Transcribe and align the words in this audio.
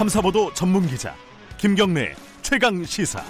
탐사보도 0.00 0.54
전문 0.54 0.86
기자 0.86 1.14
김경래 1.58 2.14
최강 2.40 2.82
시사. 2.86 3.22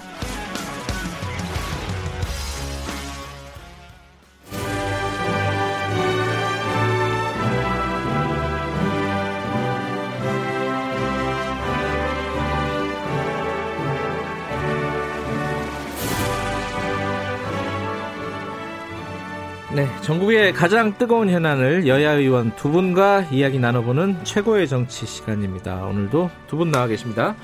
전국의 20.01 20.53
가장 20.53 20.97
뜨거운 20.97 21.29
현안을 21.29 21.87
여야 21.87 22.13
의원 22.13 22.55
두 22.55 22.69
분과 22.71 23.27
이야기 23.31 23.59
나눠보는 23.59 24.23
최고의 24.23 24.67
정치 24.67 25.05
시간입니다. 25.05 25.85
오늘도 25.85 26.29
두 26.47 26.57
분 26.57 26.71
나와 26.71 26.87
계십니다. 26.87 27.35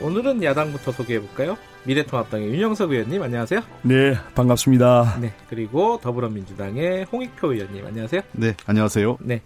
오늘은 0.00 0.42
야당부터 0.42 0.90
소개해 0.92 1.20
볼까요? 1.20 1.56
미래통합당의 1.84 2.48
윤영석 2.54 2.92
의원님 2.92 3.22
안녕하세요. 3.22 3.60
네, 3.82 4.14
반갑습니다. 4.34 5.18
네, 5.20 5.32
그리고 5.50 6.00
더불어민주당의 6.02 7.04
홍익표 7.12 7.52
의원님 7.52 7.86
안녕하세요. 7.86 8.22
네, 8.32 8.54
안녕하세요. 8.66 9.18
네. 9.20 9.42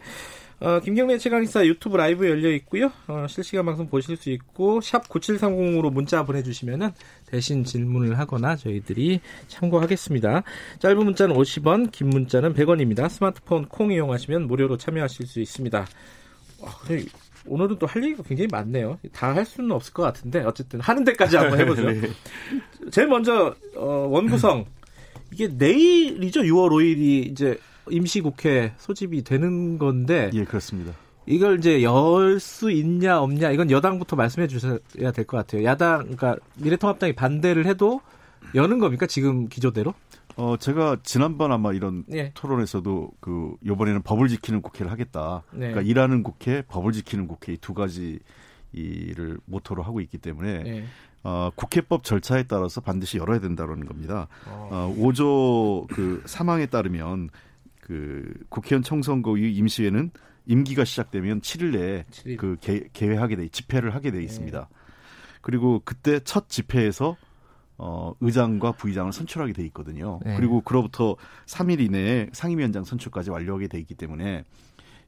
어, 0.58 0.80
김경래 0.80 1.18
최강시사 1.18 1.66
유튜브 1.66 1.98
라이브 1.98 2.26
열려 2.26 2.50
있고요. 2.52 2.90
어, 3.08 3.26
실시간 3.28 3.66
방송 3.66 3.88
보실 3.88 4.16
수 4.16 4.30
있고 4.30 4.80
샵 4.80 5.06
9730으로 5.08 5.92
문자 5.92 6.24
보내주시면은 6.24 6.92
대신 7.26 7.62
질문을 7.62 8.18
하거나 8.18 8.56
저희들이 8.56 9.20
참고하겠습니다. 9.48 10.42
짧은 10.78 11.04
문자는 11.04 11.36
50원, 11.36 11.92
긴 11.92 12.08
문자는 12.08 12.54
100원입니다. 12.54 13.10
스마트폰 13.10 13.66
콩 13.68 13.92
이용하시면 13.92 14.46
무료로 14.46 14.78
참여하실 14.78 15.26
수 15.26 15.40
있습니다. 15.40 15.86
아, 16.62 16.78
오늘은 17.48 17.78
또 17.78 17.86
할 17.86 18.02
얘기가 18.04 18.22
굉장히 18.22 18.48
많네요. 18.50 18.98
다 19.12 19.34
할 19.34 19.44
수는 19.44 19.70
없을 19.72 19.92
것 19.92 20.02
같은데 20.04 20.40
어쨌든 20.40 20.80
하는 20.80 21.04
데까지 21.04 21.36
한번 21.36 21.60
해보죠. 21.60 21.82
네. 21.92 22.00
제일 22.90 23.08
먼저 23.08 23.54
어, 23.76 23.84
원구성 24.10 24.64
이게 25.32 25.48
내일이죠. 25.48 26.40
6월 26.40 26.70
5일이 26.70 27.30
이제 27.30 27.58
임시국회 27.90 28.74
소집이 28.78 29.22
되는 29.24 29.78
건데. 29.78 30.30
예, 30.34 30.44
그렇습니다. 30.44 30.92
이걸 31.26 31.58
이제 31.58 31.82
열 31.82 32.38
수 32.38 32.70
있냐 32.70 33.20
없냐 33.20 33.50
이건 33.50 33.70
여당부터 33.70 34.14
말씀해 34.16 34.46
주셔야 34.46 34.78
될 35.12 35.24
것 35.26 35.36
같아요. 35.38 35.64
야당 35.64 36.00
그러니까 36.02 36.36
미래통합당이 36.56 37.14
반대를 37.14 37.66
해도 37.66 38.00
여는 38.54 38.78
겁니까 38.78 39.06
지금 39.06 39.48
기조대로? 39.48 39.92
어 40.36 40.56
제가 40.56 40.98
지난번 41.02 41.50
아마 41.50 41.72
이런 41.72 42.04
예. 42.12 42.30
토론에서도 42.34 43.10
그 43.20 43.56
요번에는 43.66 44.02
법을 44.02 44.28
지키는 44.28 44.62
국회를 44.62 44.92
하겠다. 44.92 45.42
네. 45.50 45.70
그러니까 45.70 45.80
일하는 45.82 46.22
국회, 46.22 46.62
법을 46.62 46.92
지키는 46.92 47.26
국회 47.26 47.54
이 47.54 47.56
두 47.56 47.74
가지 47.74 48.20
이를 48.72 49.38
모토로 49.46 49.82
하고 49.82 50.00
있기 50.00 50.18
때문에 50.18 50.62
네. 50.62 50.84
어, 51.24 51.50
국회법 51.54 52.04
절차에 52.04 52.44
따라서 52.44 52.80
반드시 52.80 53.16
열어야 53.18 53.40
된다는 53.40 53.84
겁니다. 53.86 54.28
어. 54.46 54.68
어, 54.70 54.94
5조 54.96 55.88
그 55.88 56.22
사망에 56.26 56.66
따르면 56.66 57.30
그 57.86 58.34
국회의원 58.48 58.82
총선거 58.82 59.36
이후 59.36 59.46
임시회는 59.46 60.10
임기가 60.46 60.84
시작되면 60.84 61.40
7일 61.40 61.70
내에 61.70 62.04
7일. 62.10 62.36
그 62.36 62.56
개, 62.60 62.80
개회하게 62.92 63.36
돼 63.36 63.48
집회를 63.48 63.94
하게 63.94 64.10
돼 64.10 64.20
있습니다. 64.24 64.58
네. 64.58 64.76
그리고 65.40 65.80
그때 65.84 66.18
첫 66.18 66.48
집회에서 66.48 67.16
어, 67.78 68.12
의장과 68.20 68.72
부의장을 68.72 69.12
선출하게 69.12 69.52
돼 69.52 69.64
있거든요. 69.66 70.18
네. 70.24 70.34
그리고 70.34 70.62
그로부터 70.62 71.14
3일 71.46 71.78
이내에 71.78 72.30
상임위원장 72.32 72.82
선출까지 72.82 73.30
완료하게 73.30 73.68
돼 73.68 73.78
있기 73.78 73.94
때문에 73.94 74.42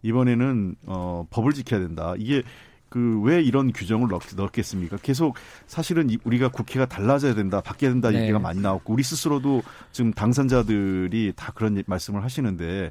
이번에는 0.03 0.77
어, 0.87 1.27
법을 1.31 1.55
지켜야 1.55 1.81
된다. 1.81 2.15
이게 2.17 2.45
그 2.89 3.19
왜 3.23 3.43
이런 3.43 3.73
규정을 3.73 4.09
넣, 4.09 4.21
넣겠습니까? 4.37 4.97
계속 5.03 5.37
사실은 5.67 6.09
우리가 6.25 6.49
국회가 6.49 6.87
달라져야 6.87 7.35
된다, 7.35 7.61
바뀌어야 7.61 7.93
된다 7.93 8.11
네. 8.11 8.23
얘기가 8.23 8.39
많이 8.39 8.61
나왔고 8.61 8.93
우리 8.95 9.03
스스로도 9.03 9.63
지금 9.93 10.13
당선자들이 10.13 11.33
다 11.37 11.53
그런 11.55 11.83
말씀을 11.87 12.23
하시는데 12.25 12.91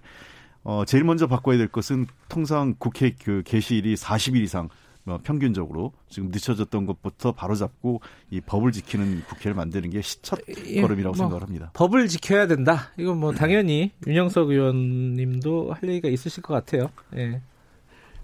어 0.64 0.84
제일 0.86 1.04
먼저 1.04 1.28
바꿔야 1.28 1.58
될 1.58 1.68
것은 1.68 2.08
통상 2.30 2.76
국회 2.78 3.12
그 3.12 3.42
개시일이 3.46 3.96
40일 3.96 4.42
이상 4.42 4.70
뭐 5.04 5.18
평균적으로 5.24 5.94
지금 6.10 6.30
늦춰졌던 6.30 6.86
것부터 6.86 7.32
바로잡고 7.32 8.02
이 8.30 8.42
법을 8.42 8.74
지키는 8.74 9.24
국회를 9.30 9.56
만드는 9.56 9.90
게첫 9.90 10.40
걸음이라고 10.46 11.16
뭐, 11.16 11.26
생각을 11.26 11.42
합니다. 11.42 11.72
법을 11.74 12.10
지켜야 12.10 12.46
된다. 12.46 12.92
이건 12.98 13.18
뭐 13.18 13.32
당연히 13.34 13.92
윤영석 14.06 14.50
의원님도 14.50 15.72
할 15.72 15.90
얘기가 15.90 16.10
있으실 16.10 16.44
것 16.44 16.54
같아요. 16.54 16.90
예. 17.16 17.42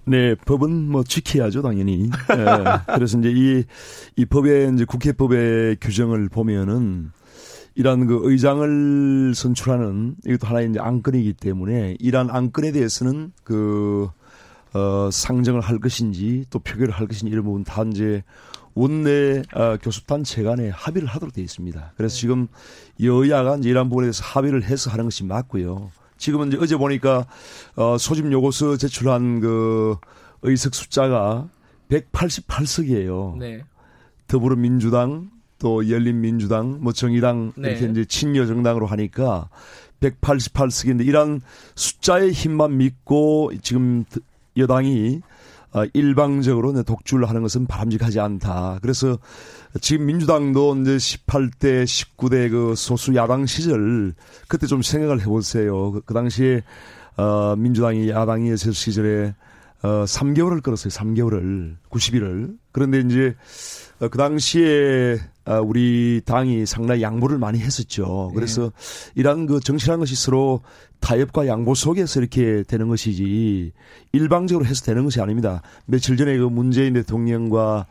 네, 0.05 0.35
법은 0.35 0.89
뭐 0.89 1.03
지켜야죠, 1.03 1.61
당연히. 1.61 2.09
네, 2.09 2.45
그래서 2.93 3.17
이제 3.19 3.31
이, 3.31 3.63
이 4.17 4.25
법의 4.25 4.73
이제 4.73 4.85
국회법의 4.85 5.77
규정을 5.79 6.29
보면은 6.29 7.11
이러한 7.75 8.05
그 8.05 8.19
의장을 8.23 9.33
선출하는 9.33 10.15
이것도 10.25 10.47
하나의 10.47 10.69
이제 10.69 10.79
안건이기 10.79 11.33
때문에 11.33 11.95
이러한 11.99 12.29
안건에 12.29 12.71
대해서는 12.71 13.31
그, 13.43 14.09
어, 14.73 15.09
상정을 15.11 15.61
할 15.61 15.79
것인지 15.79 16.45
또 16.49 16.59
표결을 16.59 16.93
할 16.93 17.07
것인지 17.07 17.31
이런 17.31 17.45
부분 17.45 17.63
다 17.63 17.83
이제 17.83 18.23
원내 18.75 19.43
어, 19.53 19.77
교섭단체 19.81 20.43
간에 20.43 20.69
합의를 20.69 21.07
하도록 21.07 21.33
되어 21.33 21.43
있습니다. 21.43 21.93
그래서 21.95 22.15
지금 22.15 22.47
여야가 23.01 23.57
이제 23.57 23.69
이러한 23.69 23.89
부분에 23.89 24.05
대해서 24.05 24.23
합의를 24.23 24.63
해서 24.63 24.89
하는 24.91 25.05
것이 25.05 25.23
맞고요. 25.23 25.91
지금은 26.23 26.47
이제 26.47 26.57
어제 26.57 26.77
보니까 26.77 27.27
어 27.75 27.97
소집 27.97 28.31
요구서 28.31 28.77
제출한 28.77 29.41
그 29.41 29.97
의석 30.41 30.73
숫자가 30.73 31.49
188석이에요. 31.89 33.37
네. 33.37 33.61
더불어민주당 34.29 35.29
또 35.59 35.89
열린민주당 35.89 36.77
뭐 36.79 36.93
정의당 36.93 37.51
네. 37.57 37.71
이렇게 37.71 37.87
이제 37.87 38.05
친여 38.05 38.45
정당으로 38.45 38.85
하니까 38.85 39.49
188석인데 39.99 41.05
이런 41.05 41.41
숫자의 41.75 42.31
힘만 42.31 42.77
믿고 42.77 43.51
지금 43.61 44.05
여당이 44.55 45.19
어, 45.19 45.23
일방적으로 45.93 46.83
독주를 46.83 47.27
하는 47.27 47.41
것은 47.41 47.65
바람직하지 47.65 48.19
않다. 48.19 48.79
그래서 48.81 49.17
지금 49.81 50.05
민주당도 50.05 50.75
이제 50.77 50.97
18대, 50.97 51.83
19대 51.83 52.51
그 52.51 52.75
소수 52.75 53.15
야당 53.15 53.45
시절 53.45 54.13
그때 54.47 54.67
좀 54.67 54.81
생각을 54.81 55.21
해보세요. 55.21 55.91
그, 55.91 56.01
그 56.01 56.13
당시에 56.13 56.61
어, 57.17 57.55
민주당이 57.57 58.09
야당이었을 58.09 58.73
시절에 58.73 59.35
어, 59.81 60.05
3개월을 60.05 60.63
끌었어요. 60.63 60.89
3개월을 60.89 61.75
90일을. 61.89 62.55
그런데 62.71 62.99
이제 62.99 63.35
어, 63.99 64.07
그 64.07 64.17
당시에 64.17 65.15
어, 65.15 65.32
우리 65.63 66.21
당이 66.25 66.65
상당히 66.65 67.01
양보를 67.01 67.37
많이 67.37 67.59
했었죠. 67.59 68.31
그래서 68.33 68.63
네. 68.63 69.11
이러한 69.15 69.45
그 69.45 69.59
정치라는 69.59 69.99
것이 69.99 70.15
서로 70.15 70.61
타협과 70.99 71.47
양보 71.47 71.75
속에서 71.75 72.21
이렇게 72.21 72.63
되는 72.63 72.87
것이지 72.87 73.73
일방적으로 74.13 74.65
해서 74.65 74.85
되는 74.85 75.03
것이 75.03 75.19
아닙니다. 75.19 75.61
며칠 75.85 76.15
전에 76.15 76.37
그 76.37 76.43
문재인 76.45 76.93
대통령과 76.93 77.87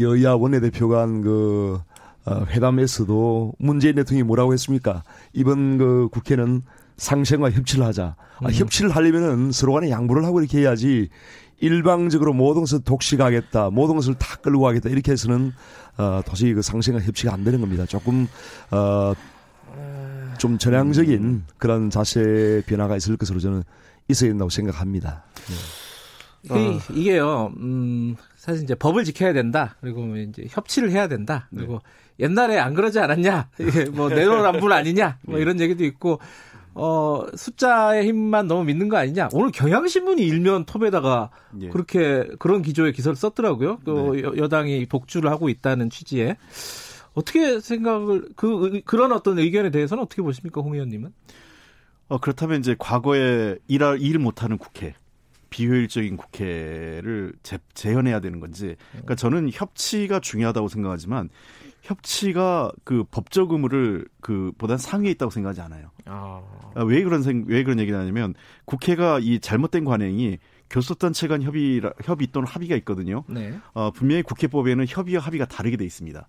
여야 0.00 0.32
원내대표가 0.32 1.02
한그 1.02 1.80
어, 2.26 2.44
회담에서도 2.50 3.52
문재인 3.58 3.94
대통령이 3.94 4.26
뭐라고 4.26 4.52
했습니까? 4.52 5.04
이번 5.32 5.78
그 5.78 6.08
국회는 6.10 6.62
상생과 6.96 7.52
협치를 7.52 7.84
하자. 7.84 8.16
아, 8.40 8.46
음. 8.46 8.52
협치를 8.52 8.90
하려면은 8.90 9.52
서로 9.52 9.74
간에 9.74 9.90
양보를 9.90 10.24
하고 10.24 10.40
이렇게 10.40 10.58
해야지 10.58 11.08
일방적으로 11.58 12.32
모든 12.32 12.62
것을 12.62 12.80
독식하겠다, 12.82 13.70
모든 13.70 13.96
것을 13.96 14.14
다 14.14 14.36
끌고 14.36 14.60
가겠다 14.62 14.90
이렇게 14.90 15.12
해서는 15.12 15.52
어, 15.96 16.20
도저히 16.26 16.52
그 16.52 16.62
상생과 16.62 17.02
협치가 17.02 17.32
안 17.32 17.44
되는 17.44 17.60
겁니다. 17.60 17.86
조금 17.86 18.28
어, 18.70 19.14
좀 20.38 20.58
전향적인 20.58 21.44
그런 21.58 21.90
자세 21.90 22.62
변화가 22.66 22.96
있을 22.96 23.16
것으로 23.16 23.40
저는 23.40 23.62
있어야 24.08 24.30
된다고 24.30 24.50
생각합니다. 24.50 25.24
네. 26.42 26.54
어. 26.54 26.78
이게요, 26.94 27.52
음, 27.56 28.16
사실 28.36 28.62
이제 28.62 28.74
법을 28.74 29.04
지켜야 29.04 29.32
된다. 29.32 29.76
그리고 29.80 30.16
이제 30.16 30.46
협치를 30.48 30.90
해야 30.90 31.08
된다. 31.08 31.48
그리고 31.54 31.80
네. 32.18 32.26
옛날에 32.26 32.58
안 32.58 32.74
그러지 32.74 32.98
않았냐? 33.00 33.48
뭐 33.92 34.08
내로남불 34.10 34.72
아니냐? 34.72 35.18
뭐 35.22 35.36
네. 35.36 35.42
이런 35.42 35.60
얘기도 35.60 35.84
있고 35.84 36.20
어, 36.78 37.24
숫자의 37.34 38.06
힘만 38.06 38.46
너무 38.46 38.64
믿는 38.64 38.90
거 38.90 38.98
아니냐. 38.98 39.30
오늘 39.32 39.50
경향신문이 39.50 40.22
일면 40.22 40.66
톱에다가 40.66 41.30
예. 41.62 41.70
그렇게 41.70 42.28
그런 42.38 42.60
기조의 42.60 42.92
기사를 42.92 43.16
썼더라고요. 43.16 43.78
또 43.86 44.14
네. 44.14 44.22
여 44.22 44.48
당이 44.48 44.84
독주를 44.86 45.30
하고 45.30 45.48
있다는 45.48 45.88
취지에. 45.88 46.36
어떻게 47.14 47.60
생각을 47.60 48.28
그 48.36 48.82
그런 48.84 49.12
어떤 49.12 49.38
의견에 49.38 49.70
대해서는 49.70 50.02
어떻게 50.02 50.20
보십니까, 50.20 50.60
홍 50.60 50.74
의원님은? 50.74 51.14
어 52.08 52.18
그렇다면 52.18 52.60
이제 52.60 52.76
과거에 52.78 53.56
일할 53.68 54.02
일 54.02 54.18
못하는 54.18 54.58
국회, 54.58 54.94
비효율적인 55.48 56.18
국회를 56.18 57.32
재, 57.42 57.58
재현해야 57.72 58.20
되는 58.20 58.38
건지. 58.38 58.76
그러니까 58.90 59.14
저는 59.14 59.48
협치가 59.50 60.20
중요하다고 60.20 60.68
생각하지만 60.68 61.30
협치가 61.86 62.70
그 62.84 63.04
법적 63.10 63.52
의무를 63.52 64.06
그 64.20 64.52
보다 64.58 64.76
상위에 64.76 65.10
있다고 65.12 65.30
생각하지 65.30 65.60
않아요. 65.62 65.90
아. 66.06 66.42
아. 66.74 66.82
왜 66.82 67.02
그런 67.02 67.22
생, 67.22 67.44
왜 67.46 67.62
그런 67.62 67.78
얘기를 67.78 67.98
하냐면 67.98 68.34
국회가 68.64 69.18
이 69.20 69.38
잘못된 69.38 69.84
관행이 69.84 70.38
교섭단체 70.68 71.28
간 71.28 71.42
협의 71.42 71.80
협의 72.02 72.26
또는 72.32 72.48
합의가 72.48 72.74
있거든요. 72.76 73.22
네. 73.28 73.56
어, 73.72 73.92
분명히 73.92 74.22
국회법에는 74.22 74.84
협의와 74.88 75.22
합의가 75.22 75.46
다르게 75.46 75.76
돼 75.76 75.84
있습니다. 75.84 76.26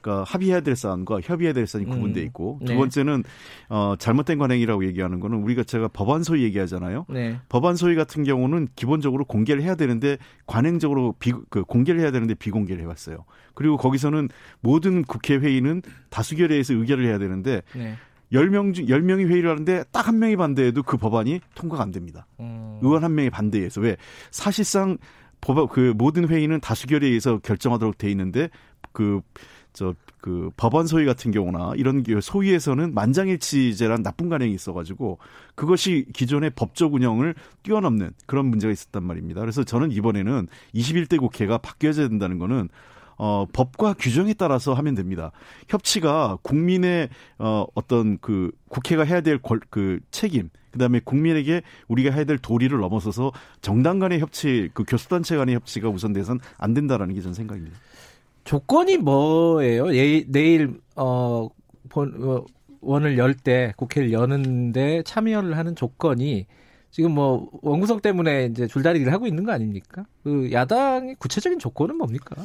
그러니까 0.00 0.24
합의해야 0.24 0.60
될 0.60 0.76
사안과 0.76 1.20
협의해야 1.22 1.52
될 1.52 1.66
사안이 1.66 1.88
구분돼 1.88 2.20
음. 2.20 2.26
있고 2.26 2.58
음. 2.62 2.66
두 2.66 2.76
번째는 2.76 3.24
어 3.68 3.94
잘못된 3.98 4.38
관행이라고 4.38 4.84
얘기하는 4.86 5.20
거는 5.20 5.42
우리가 5.42 5.64
제가 5.64 5.88
법안 5.88 6.22
소위 6.22 6.42
얘기하잖아요. 6.44 7.06
네. 7.08 7.38
법안 7.48 7.76
소위 7.76 7.94
같은 7.94 8.24
경우는 8.24 8.68
기본적으로 8.76 9.24
공개를 9.24 9.62
해야 9.62 9.74
되는데 9.74 10.18
관행적으로 10.46 11.14
비, 11.18 11.32
그 11.50 11.64
공개를 11.64 12.00
해야 12.00 12.10
되는데 12.10 12.34
비공개를 12.34 12.82
해왔어요. 12.82 13.24
그리고 13.54 13.76
거기서는 13.76 14.28
모든 14.60 15.02
국회 15.02 15.36
회의는 15.36 15.82
다수결에 16.08 16.54
의해서 16.54 16.74
의결을 16.74 17.06
해야 17.06 17.18
되는데 17.18 17.62
네. 17.74 17.94
10명 18.32 18.74
중 18.74 18.86
10명이 18.86 19.26
회의를 19.26 19.50
하는데 19.50 19.84
딱 19.90 20.06
한 20.10 20.18
명이 20.18 20.36
반대해도 20.36 20.82
그 20.82 20.96
법안이 20.96 21.40
통과가 21.54 21.82
안 21.82 21.90
됩니다. 21.90 22.26
음. 22.40 22.78
의원 22.82 23.04
한 23.04 23.14
명이 23.14 23.30
반대해서 23.30 23.80
왜 23.80 23.96
사실상 24.30 24.98
법, 25.40 25.70
그 25.70 25.94
모든 25.96 26.28
회의는 26.28 26.60
다수결에 26.60 27.06
의해서 27.06 27.38
결정하도록 27.38 27.96
돼 27.96 28.10
있는데 28.10 28.50
그 28.92 29.20
저 29.72 29.94
그 30.20 30.50
법원 30.56 30.86
소위 30.86 31.06
같은 31.06 31.30
경우나 31.30 31.72
이런 31.76 32.04
소위에서는 32.20 32.94
만장일치제란 32.94 34.02
나쁜 34.02 34.28
관행이 34.28 34.52
있어가지고 34.54 35.18
그것이 35.54 36.06
기존의 36.12 36.50
법적 36.50 36.94
운영을 36.94 37.34
뛰어넘는 37.62 38.10
그런 38.26 38.46
문제가 38.46 38.72
있었단 38.72 39.02
말입니다. 39.02 39.40
그래서 39.40 39.64
저는 39.64 39.92
이번에는 39.92 40.46
21대 40.74 41.18
국회가 41.18 41.58
바뀌어야 41.58 41.92
된다는 41.94 42.38
거는 42.38 42.68
어, 43.16 43.46
법과 43.52 43.94
규정에 43.98 44.32
따라서 44.32 44.72
하면 44.72 44.94
됩니다. 44.94 45.30
협치가 45.68 46.38
국민의 46.42 47.10
어, 47.38 47.66
어떤 47.74 48.18
그 48.18 48.50
국회가 48.68 49.04
해야 49.04 49.20
될 49.20 49.38
그 49.68 50.00
책임, 50.10 50.48
그다음에 50.70 51.00
국민에게 51.04 51.60
우리가 51.88 52.12
해야 52.12 52.24
될 52.24 52.38
도리를 52.38 52.78
넘어서서 52.78 53.32
정당 53.60 53.98
간의 53.98 54.20
협치, 54.20 54.70
그 54.72 54.84
교수단체 54.84 55.36
간의 55.36 55.54
협치가 55.54 55.90
우선돼선 55.90 56.40
안 56.56 56.72
된다라는 56.72 57.14
게 57.14 57.20
전 57.20 57.34
생각입니다. 57.34 57.76
조건이 58.44 58.96
뭐예요? 58.98 59.94
예, 59.94 60.24
내일 60.28 60.80
어, 60.96 61.48
본, 61.88 62.14
어 62.22 62.44
원을 62.80 63.18
열 63.18 63.34
때 63.34 63.72
국회를 63.76 64.12
여는데 64.12 65.02
참여를 65.04 65.56
하는 65.56 65.76
조건이 65.76 66.46
지금 66.90 67.12
뭐 67.12 67.48
원구성 67.62 68.00
때문에 68.00 68.46
이제 68.46 68.66
줄다리기를 68.66 69.12
하고 69.12 69.26
있는 69.26 69.44
거 69.44 69.52
아닙니까? 69.52 70.04
그 70.24 70.50
야당의 70.50 71.16
구체적인 71.18 71.58
조건은 71.58 71.96
뭡니까? 71.96 72.42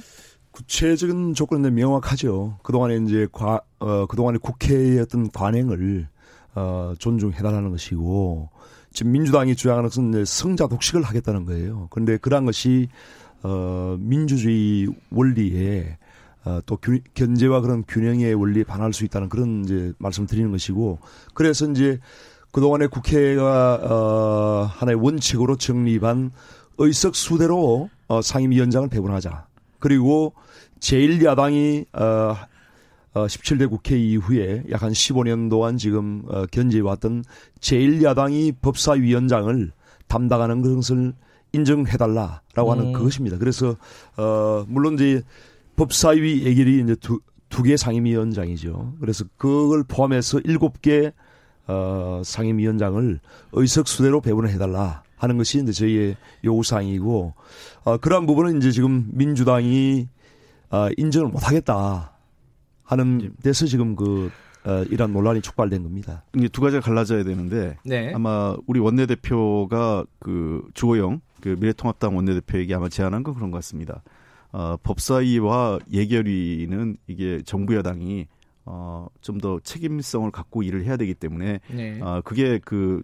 구체적인 0.51 1.33
조건은 1.33 1.73
명확하죠. 1.73 2.59
그동안에 2.63 2.97
이제 2.97 3.27
과, 3.31 3.61
어, 3.79 4.05
그동안에 4.05 4.37
국회의 4.37 4.99
어떤 4.99 5.29
관행을 5.31 6.07
어, 6.53 6.93
존중해달라는 6.99 7.71
것이고 7.71 8.49
지금 8.93 9.11
민주당이 9.11 9.55
주장하는 9.55 9.89
것은 9.89 10.23
성자 10.25 10.67
독식을 10.67 11.01
하겠다는 11.01 11.45
거예요. 11.45 11.87
그런데 11.89 12.17
그러한 12.17 12.45
것이 12.45 12.87
어, 13.45 13.95
민주주의 13.99 14.87
원리에 15.11 15.97
어, 16.45 16.59
또 16.65 16.77
균, 16.77 16.99
견제와 17.13 17.61
그런 17.61 17.83
균형의 17.87 18.33
원리에 18.33 18.63
반할 18.63 18.91
수 18.91 19.05
있다는 19.05 19.29
그런 19.29 19.63
이제 19.63 19.93
말씀 19.99 20.25
드리는 20.25 20.49
것이고 20.51 20.97
그래서 21.35 21.69
이제 21.69 21.99
그동안에 22.51 22.87
국회가 22.87 23.75
어, 23.75 24.69
하나의 24.71 24.97
원칙으로 24.97 25.57
정립한 25.57 26.31
의석수대로 26.79 27.89
어, 28.07 28.21
상임위원장을 28.21 28.89
배분하자. 28.89 29.45
그리고 29.79 30.33
제1야당이 30.79 31.85
어, 31.93 32.35
어, 33.13 33.25
17대 33.27 33.69
국회 33.69 33.97
이후에 33.97 34.63
약 34.71 34.81
한 34.81 34.91
15년 34.91 35.49
동안 35.49 35.77
지금 35.77 36.23
어, 36.27 36.45
견제해왔던 36.47 37.23
제1야당이 37.59 38.55
법사위원장을 38.61 39.71
담당하는 40.07 40.61
것을 40.61 41.13
인정해달라라고 41.55 42.71
하는 42.71 42.87
음. 42.87 42.93
그것입니다. 42.93 43.37
그래서 43.37 43.75
어 44.17 44.65
물론 44.67 44.93
이제 44.95 45.21
법사위 45.75 46.43
예결이 46.45 46.81
이제 46.81 46.95
두 46.95 47.19
두 47.49 47.63
개 47.63 47.77
상임위원장이죠. 47.77 48.95
그래서 48.99 49.23
그걸 49.37 49.83
포함해서 49.87 50.39
일곱 50.43 50.81
개 50.81 51.13
어, 51.67 52.21
상임위원장을 52.25 53.19
의석수대로 53.53 54.19
배분을 54.21 54.49
해달라 54.49 55.03
하는 55.15 55.37
것이 55.37 55.61
이제 55.61 55.71
저희의 55.71 56.17
요구사항이고 56.43 57.33
어, 57.85 57.97
그러한 57.97 58.25
부분은 58.25 58.57
이제 58.57 58.71
지금 58.71 59.07
민주당이 59.13 60.09
어, 60.71 60.89
인정을 60.97 61.29
못하겠다 61.29 62.11
하는 62.83 63.33
데서 63.41 63.67
지금 63.67 63.95
그 63.95 64.29
어, 64.65 64.83
이런 64.89 65.13
논란이 65.13 65.41
촉발된 65.41 65.83
겁니다. 65.83 66.23
이게 66.35 66.49
두 66.49 66.59
가지가 66.59 66.81
갈라져야 66.81 67.23
되는데 67.23 67.77
네. 67.85 68.11
아마 68.13 68.55
우리 68.67 68.79
원내대표가 68.79 70.03
그 70.19 70.61
주호영 70.73 71.21
그 71.45 71.55
미래통합당 71.59 72.15
원내대표에게 72.15 72.73
아마 72.73 72.89
제안한 72.89 73.21
건 73.21 73.35
그런 73.35 73.51
것 73.51 73.57
같습니다. 73.59 74.01
어, 74.51 74.77
법사위와 74.81 75.77
예결위는 75.91 76.97
이게 77.05 77.39
정부 77.45 77.75
여당이 77.75 78.25
어, 78.65 79.07
좀 79.21 79.37
더 79.37 79.59
책임성을 79.59 80.31
갖고 80.31 80.63
일을 80.63 80.85
해야 80.85 80.97
되기 80.97 81.13
때문에 81.13 81.59
네. 81.69 82.01
어, 82.01 82.21
그게 82.25 82.59
그 82.65 83.03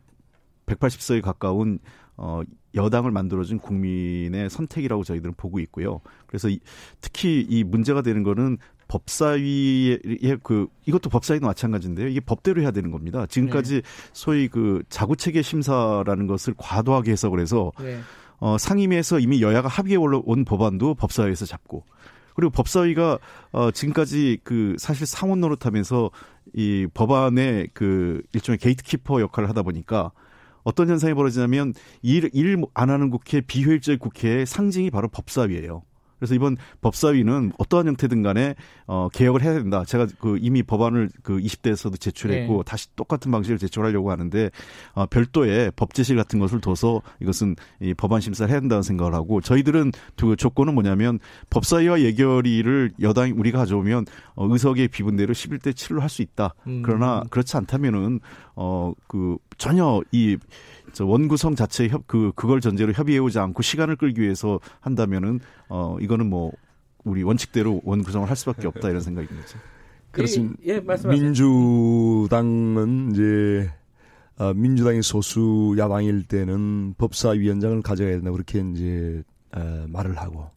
180석에 0.65 1.21
가까운 1.21 1.77
어, 2.17 2.41
여당을 2.73 3.11
만들어준 3.11 3.59
국민의 3.59 4.49
선택이라고 4.49 5.03
저희들은 5.03 5.35
보고 5.35 5.59
있고요. 5.59 6.01
그래서 6.25 6.49
이, 6.49 6.59
특히 6.99 7.45
이 7.47 7.63
문제가 7.63 8.01
되는 8.01 8.23
거는 8.23 8.57
법사위의 8.87 9.99
그 10.41 10.67
이것도 10.87 11.11
법사위도 11.11 11.45
마찬가지인데요. 11.45 12.07
이게 12.07 12.19
법대로 12.19 12.59
해야 12.61 12.71
되는 12.71 12.89
겁니다. 12.89 13.27
지금까지 13.27 13.75
네. 13.75 13.81
소위 14.13 14.47
그 14.47 14.81
자구체계 14.89 15.43
심사라는 15.43 16.25
것을 16.25 16.55
과도하게 16.57 17.11
해석을 17.11 17.39
해서 17.39 17.71
네. 17.79 17.99
어, 18.41 18.57
상임위에서 18.57 19.19
이미 19.19 19.41
여야가 19.41 19.69
합의해 19.69 19.97
온 19.97 20.45
법안도 20.45 20.95
법사위에서 20.95 21.45
잡고 21.45 21.85
그리고 22.35 22.49
법사위가 22.51 23.19
어, 23.51 23.71
지금까지 23.71 24.39
그 24.43 24.75
사실 24.79 25.05
상원 25.05 25.39
노릇하면서 25.41 26.09
이 26.55 26.87
법안의 26.93 27.69
그 27.73 28.21
일종의 28.33 28.57
게이트키퍼 28.57 29.21
역할을 29.21 29.47
하다 29.47 29.61
보니까 29.61 30.11
어떤 30.63 30.89
현상이 30.89 31.13
벌어지냐면 31.13 31.73
일 32.01 32.29
일 32.33 32.57
안 32.73 32.89
하는 32.89 33.09
국회 33.11 33.41
비효율적 33.41 33.99
국회의 33.99 34.45
상징이 34.45 34.89
바로 34.89 35.07
법사위예요. 35.07 35.83
그래서 36.21 36.35
이번 36.35 36.55
법사위는 36.81 37.53
어떠한 37.57 37.87
형태든 37.87 38.21
간에 38.21 38.53
어 38.85 39.09
개혁을 39.11 39.41
해야 39.41 39.55
된다. 39.55 39.83
제가 39.83 40.05
그 40.19 40.37
이미 40.39 40.61
법안을 40.61 41.09
그 41.23 41.39
20대에서도 41.39 41.99
제출했고 41.99 42.57
네. 42.57 42.63
다시 42.63 42.95
똑같은 42.95 43.31
방식을 43.31 43.57
제출하려고 43.57 44.11
하는데 44.11 44.51
어 44.93 45.07
별도의 45.07 45.71
법제실 45.75 46.15
같은 46.15 46.37
것을 46.37 46.61
둬서 46.61 47.01
이것은 47.21 47.55
이 47.79 47.95
법안 47.95 48.21
심사를 48.21 48.51
해야 48.51 48.59
된다는 48.59 48.83
생각을 48.83 49.15
하고 49.15 49.41
저희들은 49.41 49.93
그 50.15 50.35
조건은 50.35 50.75
뭐냐면 50.75 51.17
법사위와 51.49 52.01
예결위를 52.01 52.91
여당이 53.01 53.31
우리가 53.31 53.57
가져오면 53.57 54.05
어 54.35 54.47
의석의 54.47 54.89
비분대로 54.89 55.33
11대 55.33 55.71
7로 55.73 55.99
할 56.01 56.11
수 56.11 56.21
있다. 56.21 56.53
음. 56.67 56.81
그러나 56.85 57.23
그렇지 57.31 57.55
않다면은 57.57 58.19
어 58.55 58.93
그 59.07 59.37
전혀 59.57 60.01
이저 60.11 60.37
원구성 60.99 61.55
자체 61.55 61.87
협, 61.87 62.03
그, 62.07 62.31
그걸 62.35 62.61
전제로 62.61 62.91
협의해오지 62.91 63.39
않고 63.39 63.61
시간을 63.61 63.95
끌기 63.95 64.21
위해서 64.21 64.59
한다면은, 64.79 65.39
어, 65.69 65.97
이거는 65.99 66.29
뭐, 66.29 66.51
우리 67.03 67.23
원칙대로 67.23 67.81
원구성을 67.83 68.29
할 68.29 68.35
수밖에 68.35 68.67
없다 68.67 68.89
이런 68.89 69.01
생각인 69.01 69.29
거죠. 69.29 69.57
그렇습니다. 70.11 70.55
예, 70.65 70.79
말씀하세요. 70.79 71.23
민주당은 71.23 73.11
이제, 73.11 73.71
어, 74.37 74.53
민주당이 74.53 75.01
소수 75.01 75.75
야당일 75.77 76.23
때는 76.23 76.95
법사위원장을 76.97 77.81
가져가야 77.81 78.15
된다 78.15 78.31
그렇게 78.31 78.63
이제, 78.73 79.23
어, 79.55 79.85
말을 79.87 80.17
하고, 80.17 80.49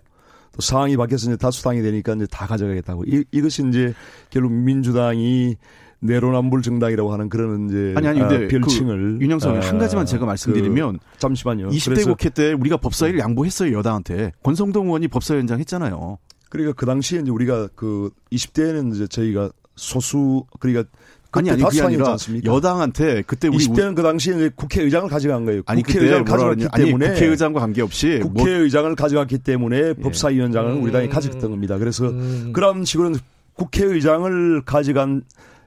또 0.52 0.60
상황이 0.60 0.96
바뀌어서 0.96 1.30
이제 1.30 1.36
다수당이 1.36 1.82
되니까 1.82 2.14
이제 2.14 2.26
다 2.30 2.46
가져가겠다고. 2.46 3.04
이, 3.06 3.24
이것이 3.32 3.66
이제 3.68 3.92
결국 4.30 4.52
민주당이 4.52 5.56
내로남불 6.04 6.62
정당이라고 6.62 7.12
하는 7.12 7.28
그런 7.28 7.68
이제 7.68 7.94
아니 7.96 8.06
아니 8.06 8.20
근데 8.20 8.44
아, 8.44 8.48
별칭을 8.48 9.18
그 9.18 9.24
윤영석 9.24 9.56
아, 9.56 9.60
한 9.60 9.78
가지만 9.78 10.04
제가 10.04 10.26
말씀드리면 10.26 10.98
그, 10.98 11.18
잠시만요. 11.18 11.70
20대 11.70 12.04
국회 12.04 12.28
때 12.28 12.52
우리가 12.52 12.76
법사위를 12.76 13.18
양보했어요 13.20 13.76
여당한테 13.76 14.32
권성동 14.42 14.86
의원이 14.86 15.08
법사위원장 15.08 15.60
했잖아요. 15.60 16.18
그러니까 16.50 16.74
그 16.76 16.84
당시에 16.84 17.20
이제 17.20 17.30
우리가 17.30 17.68
그 17.74 18.10
20대에는 18.32 18.94
이제 18.94 19.06
저희가 19.06 19.50
소수 19.76 20.44
그러니까 20.60 20.88
아니 21.32 21.50
아니 21.50 21.62
그게 21.64 21.82
아니라 21.82 22.16
여당한테 22.44 23.22
그때 23.26 23.48
우리 23.48 23.56
20대는 23.56 23.96
그 23.96 24.02
당시에 24.02 24.34
이제 24.34 24.50
국회의장을 24.54 25.08
가져간 25.08 25.46
거예요. 25.46 25.62
아니 25.66 25.82
국회의장을 25.82 26.24
가져갔기 26.24 26.68
때문에 26.76 27.06
아니, 27.06 27.14
국회의장과 27.14 27.60
관계없이 27.60 28.20
뭐 28.22 28.32
국회의장을 28.34 28.90
뭐, 28.90 28.94
가져갔기 28.94 29.38
때문에 29.38 29.78
예. 29.78 29.94
법사위원장을 29.94 30.70
음, 30.70 30.82
우리 30.82 30.92
당이 30.92 31.08
가졌던 31.08 31.50
겁니다. 31.50 31.78
그래서 31.78 32.08
음. 32.08 32.52
그런 32.52 32.84
식으로 32.84 33.14
국회의장을 33.54 34.62
가져간 34.64 35.22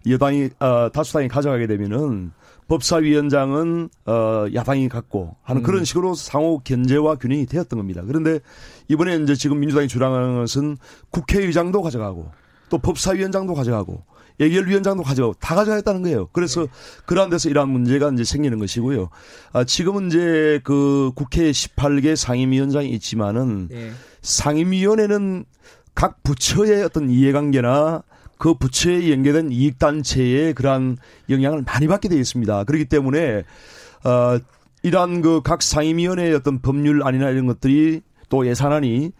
여당이 0.08 0.50
어, 0.60 0.90
다수당이 0.92 1.28
가져가게 1.28 1.68
되면은 1.68 2.32
법사위원장은 2.68 3.90
어, 4.06 4.46
야당이 4.54 4.90
갖고 4.90 5.36
하는 5.42 5.62
음. 5.62 5.64
그런 5.64 5.86
식으로 5.86 6.16
상호 6.16 6.60
견제와 6.60 7.16
균형이 7.16 7.46
되었던 7.46 7.78
겁니다. 7.78 8.02
그런데 8.06 8.40
이번에 8.90 9.16
이제 9.18 9.36
지금 9.36 9.60
민주당이 9.60 9.88
주장하는 9.88 10.36
것은 10.36 10.78
국회의장도 11.12 11.82
가져가고 11.82 12.30
또 12.70 12.78
법사위원장도 12.78 13.54
가져가고 13.54 14.04
예결위원장도 14.40 15.04
가져가고 15.04 15.36
다 15.40 15.56
가져가겠다는 15.56 16.04
거예요. 16.04 16.28
그래서 16.32 16.62
네. 16.62 16.68
그러한 17.06 17.30
데서 17.30 17.50
이러한 17.50 17.70
문제가 17.70 18.10
이제 18.10 18.24
생기는 18.24 18.60
것이고요. 18.60 19.10
아, 19.54 19.64
지금은 19.64 20.08
이제 20.08 20.60
그 20.64 21.12
국회 21.16 21.50
18개 21.52 22.16
상임위원장이 22.16 22.90
있지만은 22.90 23.68
네. 23.70 23.92
상임위원회는 24.22 25.46
각 25.96 26.22
부처의 26.22 26.84
어떤 26.84 27.10
이해관계나 27.10 28.04
그 28.38 28.54
부처에 28.54 29.12
연계된 29.12 29.52
이익단체의 29.52 30.54
그러한 30.54 30.98
영향을 31.30 31.64
많이 31.66 31.88
받게 31.88 32.10
되어 32.10 32.20
있습니다. 32.20 32.64
그렇기 32.66 32.86
때문에, 32.86 33.44
어, 34.04 34.40
이러한 34.84 35.22
그 35.22 35.42
각 35.42 35.62
상임위원회의 35.64 36.34
어떤 36.36 36.60
법률안이나 36.62 37.30
이런 37.32 37.48
것들이 37.48 38.02
또 38.30 38.46
예산안이 38.48 39.12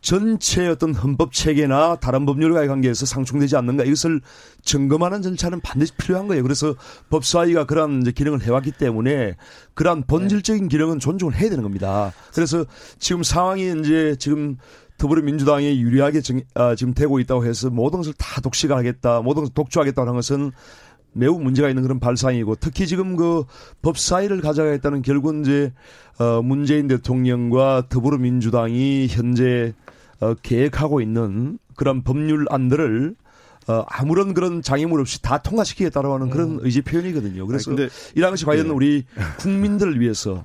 전체 0.00 0.66
어떤 0.66 0.94
헌법 0.94 1.32
체계나 1.32 1.96
다른 1.96 2.26
법률과의 2.26 2.66
관계에서 2.66 3.06
상충되지 3.06 3.54
않는가 3.56 3.84
이것을 3.84 4.20
점검하는 4.62 5.22
절차는 5.22 5.60
반드시 5.60 5.92
필요한 5.96 6.26
거예요. 6.26 6.42
그래서 6.42 6.74
법사위가 7.10 7.66
그러한 7.66 8.02
기능을 8.02 8.42
해왔기 8.42 8.72
때문에 8.72 9.36
그러한 9.74 10.02
본질적인 10.08 10.66
기능은 10.68 10.98
존중을 10.98 11.36
해야 11.36 11.50
되는 11.50 11.62
겁니다. 11.62 12.12
그래서 12.34 12.64
지금 12.98 13.22
상황이 13.22 13.72
이제 13.78 14.16
지금 14.18 14.56
더불어민주당이 14.98 15.80
유리하게 15.80 16.20
정, 16.20 16.40
아, 16.54 16.74
지금 16.74 16.94
되고 16.94 17.18
있다고 17.18 17.44
해서 17.44 17.70
모든 17.70 17.98
것을 17.98 18.12
다 18.14 18.40
독식하겠다, 18.40 19.22
모든 19.22 19.42
것을 19.42 19.54
독주하겠다는 19.54 20.14
것은 20.14 20.52
매우 21.12 21.38
문제가 21.38 21.68
있는 21.68 21.82
그런 21.82 22.00
발상이고 22.00 22.56
특히 22.56 22.86
지금 22.86 23.16
그 23.16 23.44
법사위를 23.82 24.40
가져가겠다는 24.40 25.02
결국은 25.02 25.42
이제 25.42 25.72
어 26.18 26.40
문재인 26.42 26.88
대통령과 26.88 27.84
더불어민주당이 27.88 29.08
현재 29.10 29.74
어 30.20 30.34
계획하고 30.34 31.00
있는 31.00 31.58
그런 31.76 32.02
법률안들을 32.02 33.14
어, 33.68 33.84
아무런 33.86 34.34
그런 34.34 34.60
장애물 34.60 35.00
없이 35.00 35.22
다 35.22 35.38
통과시키겠다라고 35.38 36.14
하는 36.14 36.30
그런 36.30 36.52
음. 36.52 36.58
의지 36.62 36.82
표현이거든요. 36.82 37.46
그래서 37.46 37.70
이런 38.14 38.30
것이 38.30 38.44
과연 38.44 38.66
네. 38.66 38.72
우리 38.72 39.04
국민들을 39.38 40.00
위해서 40.00 40.44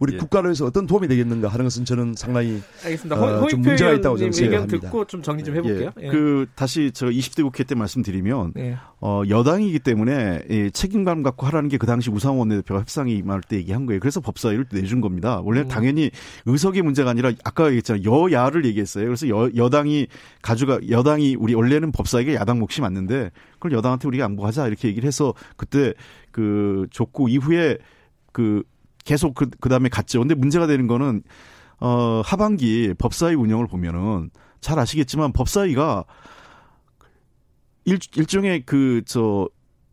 우리 0.00 0.14
예. 0.14 0.18
국가를 0.18 0.48
위해서 0.48 0.64
어떤 0.64 0.86
도움이 0.86 1.08
되겠는가 1.08 1.48
하는 1.48 1.66
것은 1.66 1.84
저는 1.84 2.14
상당히 2.16 2.62
알겠습니다. 2.84 3.16
어, 3.20 3.46
좀 3.48 3.60
문제가 3.60 3.92
있다고 3.92 4.16
저는 4.16 4.32
생각합니다. 4.32 4.74
의견 4.76 4.80
듣고 4.80 5.04
좀 5.06 5.22
정리 5.22 5.44
좀 5.44 5.56
해볼게요. 5.56 5.92
예. 6.00 6.06
예. 6.06 6.10
그 6.10 6.46
다시 6.54 6.90
저 6.94 7.06
20대 7.06 7.42
국회 7.42 7.64
때 7.64 7.74
말씀드리면 7.74 8.54
예. 8.58 8.78
어, 9.00 9.22
여당이기 9.28 9.78
때문에 9.78 10.42
예, 10.50 10.70
책임감 10.70 11.22
갖고 11.22 11.46
하라는 11.46 11.68
게 11.68 11.80
그 11.80 11.86
당시 11.86 12.10
우상호 12.10 12.40
원내대표가 12.40 12.80
협상이 12.80 13.16
임할 13.16 13.40
때 13.40 13.56
얘기한 13.56 13.86
거예요. 13.86 14.00
그래서 14.00 14.20
법사위를 14.20 14.66
내준 14.70 15.00
겁니다. 15.00 15.40
원래 15.42 15.62
음. 15.62 15.68
당연히 15.68 16.10
의석의 16.44 16.82
문제가 16.82 17.08
아니라 17.08 17.32
아까 17.42 17.66
얘기했잖아요. 17.68 18.04
여야를 18.04 18.66
얘기했어요. 18.66 19.06
그래서 19.06 19.26
여, 19.30 19.50
여당이 19.56 20.08
가져가 20.42 20.78
여당이 20.90 21.36
우리 21.36 21.54
원래는 21.54 21.90
법사위가 21.90 22.34
야당 22.34 22.58
몫이 22.58 22.82
맞는데 22.82 23.30
그걸 23.54 23.72
여당한테 23.72 24.08
우리가 24.08 24.24
양보하자 24.24 24.68
이렇게 24.68 24.88
얘기를 24.88 25.06
해서 25.06 25.32
그때 25.56 25.94
그 26.32 26.86
족구 26.90 27.30
이후에 27.30 27.78
그 28.32 28.62
계속 29.04 29.34
그, 29.34 29.48
그 29.60 29.68
다음에 29.68 29.88
갔죠. 29.88 30.20
근데 30.20 30.34
문제가 30.34 30.66
되는 30.66 30.86
거는, 30.86 31.22
어, 31.78 32.22
하반기 32.24 32.94
법사위 32.98 33.34
운영을 33.34 33.66
보면은 33.66 34.30
잘 34.60 34.78
아시겠지만 34.78 35.32
법사위가 35.32 36.04
일, 37.86 37.98
일종의 38.16 38.64
그, 38.66 39.02
저, 39.06 39.48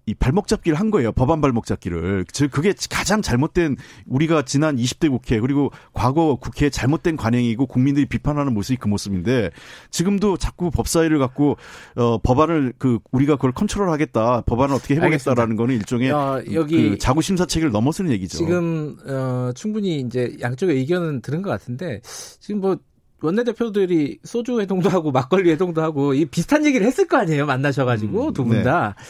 이 0.07 0.13
발목 0.13 0.47
잡기를 0.47 0.79
한 0.79 0.89
거예요. 0.89 1.11
법안 1.11 1.41
발목 1.41 1.65
잡기를. 1.65 2.25
즉 2.31 2.49
그게 2.49 2.73
가장 2.89 3.21
잘못된 3.21 3.75
우리가 4.07 4.43
지난 4.43 4.77
20대 4.77 5.09
국회 5.09 5.37
그리고 5.41 5.69
과거 5.93 6.35
국회의 6.35 6.71
잘못된 6.71 7.17
관행이고 7.17 7.65
국민들이 7.65 8.05
비판하는 8.05 8.53
모습이 8.53 8.77
그 8.79 8.87
모습인데 8.87 9.51
지금도 9.91 10.37
자꾸 10.37 10.71
법사위를 10.71 11.19
갖고 11.19 11.57
어 11.97 12.19
법안을 12.19 12.73
그 12.77 12.99
우리가 13.11 13.35
그걸 13.35 13.51
컨트롤하겠다. 13.51 14.43
법안을 14.45 14.75
어떻게 14.75 14.95
해 14.95 15.01
보겠다라는 15.01 15.57
거는 15.57 15.75
일종의 15.75 16.11
어, 16.11 16.41
여기 16.53 16.91
그 16.91 16.97
자구 16.97 17.21
심사 17.21 17.45
체계를 17.45 17.71
넘어서는 17.73 18.09
얘기죠. 18.13 18.37
지금 18.37 18.95
어 19.07 19.51
충분히 19.55 19.99
이제 19.99 20.37
양쪽의 20.39 20.77
의견은 20.77 21.21
들은 21.21 21.41
것 21.41 21.49
같은데 21.49 21.99
지금 22.39 22.61
뭐 22.61 22.77
원내대표들이 23.21 24.19
소주 24.23 24.61
회동도 24.61 24.89
하고 24.89 25.11
막걸리 25.11 25.51
회동도 25.51 25.81
하고 25.81 26.13
이 26.13 26.25
비슷한 26.25 26.65
얘기를 26.65 26.85
했을 26.87 27.07
거 27.07 27.17
아니에요 27.17 27.45
만나셔 27.45 27.83
가지고 27.83 28.27
음, 28.27 28.33
두분 28.33 28.63
다. 28.63 28.95
네. 28.97 29.03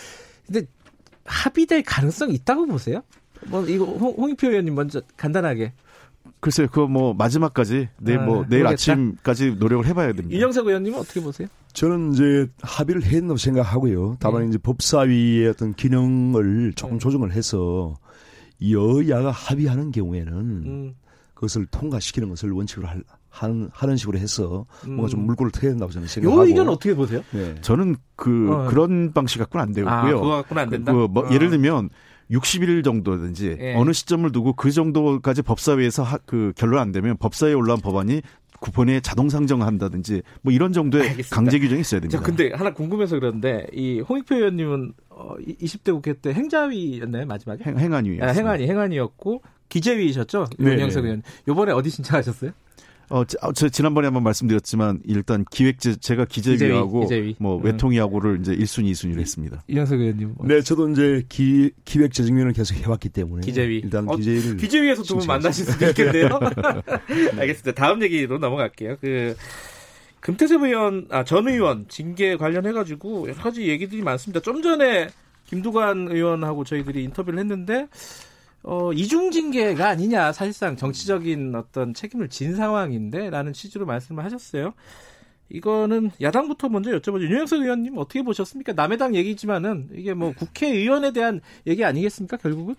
근데 0.48 0.68
합의될 1.28 1.84
가능성이 1.84 2.34
있다고 2.36 2.66
보세요? 2.66 3.02
뭐 3.48 3.66
이거 3.68 3.86
홍, 3.86 4.16
홍익표 4.18 4.48
의원님 4.48 4.74
먼저 4.76 5.02
간단하게. 5.16 5.74
글쎄요, 6.40 6.68
그거 6.68 6.88
뭐 6.88 7.14
마지막까지 7.14 7.90
내일 8.00 8.20
뭐 8.20 8.44
아, 8.44 8.48
내일 8.48 8.64
모르겠다. 8.64 8.74
아침까지 8.74 9.56
노력을 9.60 9.86
해봐야 9.86 10.14
됩니다. 10.14 10.38
이영석 10.38 10.68
의원님은 10.68 11.00
어떻게 11.00 11.22
보세요? 11.22 11.48
저는 11.74 12.14
이제 12.14 12.48
합의를 12.62 13.04
했다고 13.04 13.38
생각하고요. 13.38 14.18
다만 14.20 14.44
네. 14.44 14.50
이제 14.50 14.58
법사위의 14.58 15.48
어떤 15.48 15.74
기능을 15.74 16.74
조금 16.76 16.96
네. 16.96 17.00
조정을 17.00 17.34
해서 17.34 17.96
여야가 18.68 19.32
합의하는 19.32 19.92
경우에는 19.92 20.34
음. 20.34 20.96
그것을 21.34 21.68
통과시키는 21.68 22.30
것을 22.30 22.52
원칙으로 22.52 22.88
할, 22.88 23.04
하는, 23.30 23.70
하는 23.72 23.98
식으로 23.98 24.18
해서 24.18 24.66
뭔가 24.86 25.08
좀 25.08 25.22
음. 25.22 25.26
물꼬를 25.28 25.52
트야 25.52 25.72
된다고 25.72 25.92
저는 25.92 26.08
생각하고. 26.08 26.42
요 26.42 26.48
의견 26.48 26.70
어떻게 26.70 26.96
보세요? 26.96 27.24
네. 27.32 27.56
저는 27.62 27.96
그 28.16 28.50
어. 28.52 28.68
그런 28.68 29.14
방식 29.14 29.40
갖고는 29.40 29.64
안 29.64 29.74
되고요. 29.74 29.92
아, 29.92 30.06
그거 30.06 30.28
갖고는 30.28 30.64
안 30.64 30.70
된다. 30.70 30.94
그, 30.94 31.08
뭐 31.10 31.28
어. 31.28 31.32
예를 31.32 31.50
들면 31.50 31.90
60일 32.32 32.84
정도든지 32.84 33.58
예. 33.60 33.76
어느 33.76 33.94
시점을 33.94 34.30
두고 34.32 34.54
그 34.54 34.72
정도까지 34.72 35.42
법사위에서 35.44 36.04
하, 36.04 36.18
그 36.26 36.52
결론 36.56 36.80
안 36.80 36.92
되면 36.92 37.16
법사위에 37.18 37.54
올라온 37.54 37.80
법안이 37.80 38.22
쿠폰에 38.60 39.02
자동 39.02 39.30
상정한다든지 39.30 40.24
뭐 40.42 40.52
이런 40.52 40.74
정도의 40.74 41.10
알겠습니다. 41.10 41.36
강제 41.36 41.60
규정이 41.60 41.82
있어야 41.82 42.02
됩니다. 42.02 42.20
자, 42.20 42.26
근데 42.26 42.52
하나 42.54 42.74
궁금해서 42.74 43.20
그런데 43.20 43.68
이 43.72 44.00
홍익표 44.02 44.36
의원님은 44.36 44.94
어, 45.10 45.36
20대 45.38 45.94
국회 45.94 46.14
때 46.14 46.34
행자위였나요 46.34 47.26
마지막에? 47.28 47.64
행, 47.64 47.78
행안위. 47.78 48.20
아, 48.22 48.28
행안위, 48.28 48.68
행안위였고 48.68 49.42
기재위이셨죠? 49.70 50.48
네. 50.58 50.72
윤영석 50.72 51.06
의원. 51.06 51.24
요번에 51.48 51.72
어디 51.72 51.90
신청하셨어요? 51.90 52.52
어, 53.10 53.24
저, 53.26 53.38
저 53.54 53.70
지난번에 53.70 54.08
한번 54.08 54.24
말씀드렸지만 54.24 55.00
일단 55.06 55.46
기획제 55.50 55.96
제가 55.96 56.26
기재위하고 56.26 57.02
기재위, 57.02 57.20
기재위. 57.22 57.36
뭐 57.40 57.58
음. 57.58 57.64
외통위하고를 57.66 58.40
이제 58.42 58.54
1순위, 58.56 58.92
2순위로 58.92 59.20
했습니다. 59.20 59.64
이영석 59.68 60.00
의원님. 60.00 60.34
뭐. 60.36 60.46
네, 60.48 60.62
저도 60.62 60.90
이제 60.90 61.24
기 61.30 61.72
기획재정위원을 61.86 62.52
계속 62.54 62.76
해왔기 62.76 63.10
때문에 63.10 63.46
기재위 63.46 63.78
일단 63.84 64.08
어, 64.10 64.16
기재위를 64.18 64.58
기재위에서 64.58 65.04
두 65.04 65.16
분 65.18 65.26
만나실 65.28 65.66
수도 65.66 65.88
있겠네요. 65.88 66.28
알겠습니다. 67.40 67.72
다음 67.74 68.02
얘기로 68.04 68.38
넘어갈게요. 68.40 68.98
그 69.00 69.36
금태섭 70.20 70.64
의원, 70.64 71.08
아, 71.10 71.24
전 71.24 71.48
의원 71.48 71.86
징계 71.88 72.36
관련해가지고 72.36 73.30
여러 73.30 73.38
가지 73.42 73.68
얘기들이 73.70 74.02
많습니다. 74.02 74.42
좀 74.42 74.62
전에 74.62 75.08
김두관 75.46 76.10
의원하고 76.12 76.66
저희들이 76.66 77.04
인터뷰를 77.06 77.40
했는데 77.40 77.88
어, 78.70 78.92
이중징계가 78.92 79.88
아니냐, 79.88 80.34
사실상 80.34 80.76
정치적인 80.76 81.56
어떤 81.56 81.94
책임을 81.94 82.28
진 82.28 82.54
상황인데, 82.54 83.30
라는 83.30 83.54
취지로 83.54 83.86
말씀을 83.86 84.26
하셨어요. 84.26 84.74
이거는 85.48 86.12
야당부터 86.20 86.68
먼저 86.68 86.92
여쭤보죠. 86.92 87.22
윤영석 87.22 87.62
의원님 87.62 87.98
어떻게 87.98 88.22
보셨습니까? 88.22 88.74
남의 88.74 88.98
당 88.98 89.16
얘기지만은 89.16 89.88
이게 89.94 90.14
뭐 90.14 90.34
국회의원에 90.34 91.14
대한 91.14 91.40
얘기 91.66 91.86
아니겠습니까, 91.86 92.36
결국은? 92.36 92.76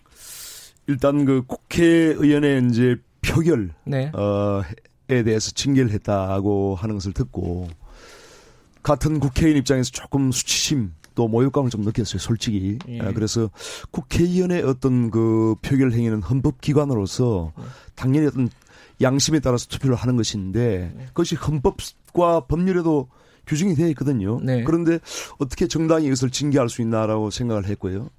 일단 0.89 1.25
그 1.25 1.43
국회의원의 1.47 2.67
이제 2.69 2.97
표결, 3.23 3.71
네. 3.85 4.13
어, 4.13 4.61
에 5.09 5.23
대해서 5.23 5.51
징계를 5.53 5.91
했다고 5.93 6.75
하는 6.75 6.97
것을 6.97 7.15
듣고, 7.15 7.67
같은 8.83 9.21
국회의원 9.21 9.57
입장에서 9.57 9.91
조금 9.91 10.33
수치심, 10.33 10.93
또 11.19 11.27
모욕감을 11.27 11.69
좀 11.69 11.81
느꼈어요, 11.81 12.21
솔직히. 12.21 12.79
예. 12.87 13.01
아, 13.01 13.13
그래서 13.13 13.51
국회의원의 13.91 14.63
어떤 14.63 15.11
그 15.11 15.57
표결 15.63 15.91
행위는 15.91 16.23
헌법기관으로서 16.23 17.53
예. 17.59 17.63
당연히 17.97 18.29
어떤 18.29 18.49
양심에 19.03 19.41
따라서 19.41 19.67
투표를 19.67 19.97
하는 19.97 20.17
것인데 20.17 20.95
예. 20.97 21.07
그것이 21.07 21.35
헌법과 21.35 22.43
법률에도 22.47 23.09
규정이 23.49 23.75
되어 23.75 23.89
있거든요. 23.89 24.39
네. 24.45 24.63
그런데 24.63 25.01
어떻게 25.39 25.67
정당이 25.67 26.07
이것을 26.07 26.31
징계할 26.31 26.69
수 26.69 26.83
있나라고 26.83 27.31
생각을 27.31 27.67
했고요. 27.67 28.11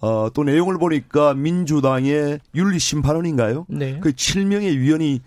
어, 0.00 0.28
또 0.32 0.44
내용을 0.44 0.78
보니까 0.78 1.34
민주당의 1.34 2.38
윤리심판원인가요? 2.54 3.66
네. 3.68 3.98
그 4.00 4.12
7명의 4.12 4.76
위원이 4.76 5.22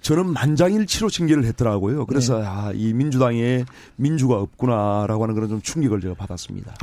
저는 0.00 0.32
만장일치로 0.32 1.08
징계를 1.10 1.44
했더라고요. 1.44 2.06
그래서 2.06 2.38
네. 2.38 2.46
아, 2.46 2.72
이 2.74 2.92
민주당에 2.92 3.64
민주가 3.96 4.36
없구나라고 4.36 5.22
하는 5.22 5.34
그런 5.34 5.48
좀 5.48 5.60
충격을 5.60 6.00
제가 6.00 6.14
받았습니다. 6.14 6.74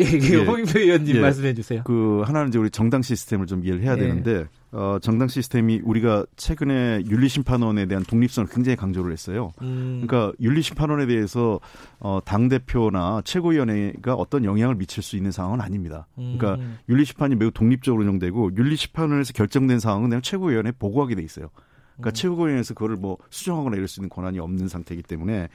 예, 0.00 0.04
예, 0.04 0.36
홍인표 0.44 0.78
의원님 0.78 1.16
예, 1.16 1.20
말씀해 1.20 1.54
주세요. 1.54 1.82
그 1.84 2.22
하나는 2.24 2.48
이제 2.48 2.58
우리 2.58 2.70
정당 2.70 3.02
시스템을 3.02 3.46
좀 3.46 3.64
이해를 3.64 3.82
해야 3.82 3.94
예. 3.94 3.96
되는데 3.96 4.46
어, 4.70 4.98
정당 5.00 5.28
시스템이 5.28 5.80
우리가 5.82 6.26
최근에 6.36 7.04
윤리심판원에 7.08 7.86
대한 7.86 8.04
독립성을 8.04 8.48
굉장히 8.50 8.76
강조를 8.76 9.12
했어요. 9.12 9.52
음. 9.62 10.04
그러니까 10.06 10.32
윤리심판원에 10.40 11.06
대해서 11.06 11.58
어, 12.00 12.20
당 12.24 12.48
대표나 12.48 13.22
최고위원회가 13.24 14.14
어떤 14.14 14.44
영향을 14.44 14.76
미칠 14.76 15.02
수 15.02 15.16
있는 15.16 15.32
상황은 15.32 15.60
아닙니다. 15.60 16.06
그러니까 16.14 16.54
음. 16.56 16.78
윤리심판이 16.88 17.34
매우 17.36 17.50
독립적으로 17.50 18.02
운영되고 18.02 18.56
윤리심판원에서 18.56 19.32
결정된 19.32 19.80
상황은 19.80 20.10
그냥 20.10 20.22
최고위원회에 20.22 20.72
보고하게 20.78 21.16
돼 21.16 21.22
있어요. 21.22 21.50
그러니까 21.98 22.10
음. 22.10 22.12
최고위원회에서 22.14 22.74
그거를 22.74 22.96
뭐 22.96 23.18
수정하거나 23.30 23.76
이럴 23.76 23.88
수 23.88 24.00
있는 24.00 24.08
권한이 24.08 24.38
없는 24.38 24.68
상태이기 24.68 25.02
때문에 25.02 25.48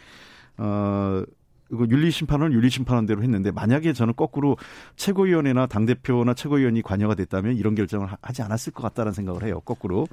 어 0.58 1.24
윤리 1.90 2.12
심판은 2.12 2.54
윤리 2.54 2.70
심판원대로 2.70 3.24
했는데 3.24 3.50
만약에 3.50 3.94
저는 3.94 4.14
거꾸로 4.16 4.58
최고위원회나 4.96 5.66
당 5.66 5.86
대표나 5.88 6.36
최고위원이 6.36 6.84
관여가 6.84 7.16
됐다면 7.16 7.56
이런 7.56 7.74
결정을 7.74 8.10
하지 8.22 8.42
않았을 8.44 8.74
것 8.74 8.84
같다는 8.84 9.12
생각을 9.12 9.44
해요. 9.44 9.60
거꾸로 9.62 10.08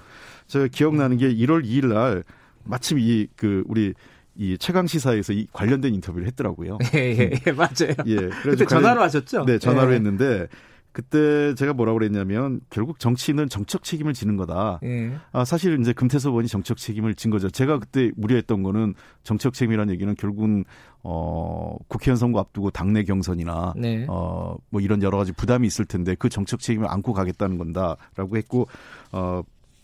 제가 0.46 0.68
기억나는 0.68 1.18
게 1.18 1.28
1월 1.34 1.64
2일 1.64 1.92
날 1.92 2.24
마침 2.64 2.98
이 2.98 3.28
그 3.36 3.64
우리 3.66 3.94
이 4.36 4.56
최강 4.58 4.86
시사에서 4.86 5.32
이 5.32 5.46
관련된 5.52 5.92
인터뷰를 5.94 6.26
했더라고요. 6.28 6.78
예, 6.94 6.98
예, 6.98 7.30
예 7.46 7.52
맞아요. 7.52 7.94
예, 8.06 8.16
그래서 8.42 8.64
전화로 8.64 9.02
하셨죠? 9.02 9.44
네, 9.44 9.58
전화로 9.58 9.90
예. 9.90 9.96
했는데 9.96 10.46
그때 10.92 11.54
제가 11.54 11.72
뭐라고 11.72 11.98
그랬냐면 11.98 12.60
결국 12.68 12.98
정치인은 12.98 13.48
정책 13.48 13.84
책임을 13.84 14.12
지는 14.12 14.36
거다. 14.36 14.80
예. 14.82 15.12
아, 15.32 15.44
사실 15.44 15.78
이제 15.80 15.92
금태섭 15.92 16.32
의원이 16.32 16.48
정책 16.48 16.78
책임을 16.78 17.14
진 17.14 17.30
거죠. 17.30 17.48
제가 17.48 17.78
그때 17.78 18.10
우려했던 18.16 18.62
거는 18.62 18.94
정책 19.22 19.52
책임이라는 19.52 19.92
얘기는 19.94 20.12
결국은 20.16 20.64
어, 21.02 21.76
국회의원 21.88 22.16
선거 22.16 22.40
앞두고 22.40 22.70
당내 22.70 23.04
경선이나 23.04 23.74
네. 23.76 24.04
어, 24.08 24.56
뭐 24.70 24.80
이런 24.80 25.02
여러 25.02 25.16
가지 25.16 25.32
부담이 25.32 25.66
있을 25.66 25.84
텐데 25.84 26.16
그 26.18 26.28
정책 26.28 26.60
책임을 26.60 26.90
안고 26.90 27.12
가겠다는 27.12 27.56
건다라고 27.56 28.36
했고 28.36 28.66
어, 29.12 29.42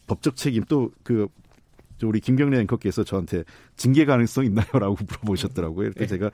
법적 0.09 0.37
책임 0.37 0.65
또그 0.65 1.29
우리 2.03 2.21
김경래 2.21 2.61
앵커께서 2.61 3.05
저한테 3.05 3.45
징계 3.77 4.05
가능성 4.05 4.45
있나요라고 4.45 4.97
물어보셨더라고요. 5.07 5.87
이렇게 5.87 6.01
네. 6.01 6.07
제가 6.07 6.31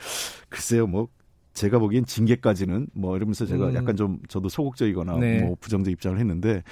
글쎄요, 0.49 0.87
뭐 0.87 1.09
제가 1.53 1.79
보기엔 1.79 2.05
징계까지는 2.05 2.89
뭐 2.95 3.17
이러면서 3.17 3.47
제가 3.47 3.69
음. 3.69 3.75
약간 3.75 3.97
좀 3.97 4.19
저도 4.29 4.49
소극적이거나 4.49 5.17
네. 5.19 5.43
뭐 5.43 5.57
부정적 5.61 5.93
입장을 5.93 6.19
했는데 6.19 6.63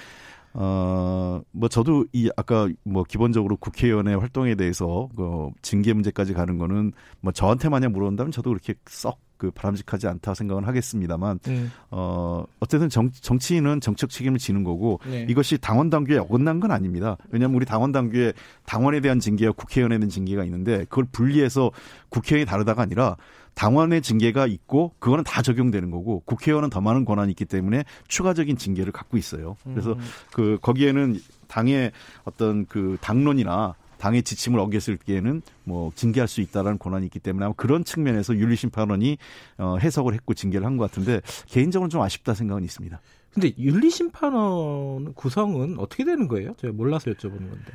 어, 0.53 1.41
뭐 1.51 1.69
저도 1.69 2.05
이 2.11 2.29
아까 2.35 2.67
뭐 2.83 3.03
기본적으로 3.03 3.55
국회의원의 3.57 4.17
활동에 4.17 4.55
대해서 4.55 5.09
그 5.15 5.49
징계 5.61 5.93
문제까지 5.93 6.33
가는 6.33 6.57
거는 6.57 6.91
뭐 7.21 7.31
저한테 7.31 7.69
만약 7.69 7.91
물어본다면 7.91 8.31
저도 8.31 8.49
그렇게 8.49 8.73
썩 8.85 9.19
그 9.41 9.49
바람직하지 9.49 10.05
않다 10.05 10.35
생각은 10.35 10.65
하겠습니다만 10.65 11.39
네. 11.39 11.65
어 11.89 12.43
어쨌든 12.59 12.89
정, 12.89 13.09
정치인은 13.09 13.81
정책 13.81 14.11
책임을 14.11 14.37
지는 14.37 14.63
거고 14.63 14.99
네. 15.03 15.25
이것이 15.27 15.57
당원 15.57 15.89
당규에 15.89 16.19
어긋난 16.19 16.59
건 16.59 16.69
아닙니다. 16.69 17.17
왜냐하면 17.31 17.55
우리 17.55 17.65
당원 17.65 17.91
당규에 17.91 18.33
당원에 18.67 18.99
대한 18.99 19.19
징계와 19.19 19.53
국회의원에 19.53 19.97
대한 19.97 20.09
징계가 20.09 20.43
있는데 20.43 20.85
그걸 20.89 21.05
분리해서 21.11 21.71
국회의원이 22.09 22.45
다르다가 22.45 22.83
아니라 22.83 23.17
당원의 23.55 24.03
징계가 24.03 24.45
있고 24.45 24.93
그거는 24.99 25.23
다 25.23 25.41
적용되는 25.41 25.89
거고 25.89 26.19
국회의원은 26.27 26.69
더 26.69 26.79
많은 26.79 27.03
권한이 27.03 27.31
있기 27.31 27.45
때문에 27.45 27.83
추가적인 28.07 28.57
징계를 28.57 28.91
갖고 28.91 29.17
있어요. 29.17 29.57
그래서 29.63 29.93
음. 29.93 29.99
그 30.31 30.59
거기에는 30.61 31.19
당의 31.47 31.91
어떤 32.25 32.67
그 32.67 32.99
당론이나 33.01 33.73
당의 34.01 34.23
지침을 34.23 34.59
어겼을 34.59 34.97
때에는 34.97 35.43
뭐 35.63 35.91
징계할 35.93 36.27
수 36.27 36.41
있다라는 36.41 36.79
권한이 36.79 37.05
있기 37.05 37.19
때문에 37.19 37.45
아마 37.45 37.53
그런 37.55 37.83
측면에서 37.83 38.35
윤리심판원이 38.35 39.17
어 39.59 39.77
해석을 39.79 40.15
했고 40.15 40.33
징계를 40.33 40.65
한 40.65 40.77
것 40.77 40.89
같은데 40.89 41.21
개인적으로 41.47 41.87
좀 41.87 42.01
아쉽다 42.01 42.33
생각은 42.33 42.63
있습니다. 42.63 42.99
근데 43.31 43.53
윤리심판원 43.57 45.13
구성은 45.13 45.77
어떻게 45.79 46.03
되는 46.03 46.27
거예요? 46.27 46.55
제가 46.57 46.73
몰라서 46.73 47.11
여쭤보는 47.11 47.49
건데. 47.49 47.71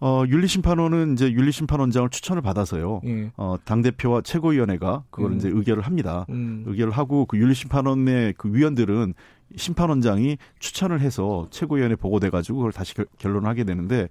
어, 0.00 0.24
윤리심판원은 0.26 1.12
이제 1.12 1.30
윤리심판원장을 1.30 2.08
추천을 2.10 2.42
받아서요. 2.42 3.02
예. 3.04 3.30
어, 3.36 3.56
당대표와 3.64 4.22
최고위원회가 4.22 5.04
그걸 5.10 5.30
음. 5.32 5.36
이제 5.36 5.48
의결을 5.48 5.84
합니다. 5.84 6.26
음. 6.30 6.64
의결을 6.66 6.92
하고 6.92 7.24
그 7.26 7.36
윤리심판원의 7.38 8.34
그 8.36 8.52
위원들은 8.52 9.14
심판원장이 9.56 10.38
추천을 10.58 11.00
해서 11.00 11.46
최고위원회 11.50 11.96
보고돼 11.96 12.30
가지고 12.30 12.58
그걸 12.58 12.72
다시 12.72 12.94
결, 12.94 13.06
결론을 13.18 13.48
하게 13.48 13.64
되는데 13.64 14.08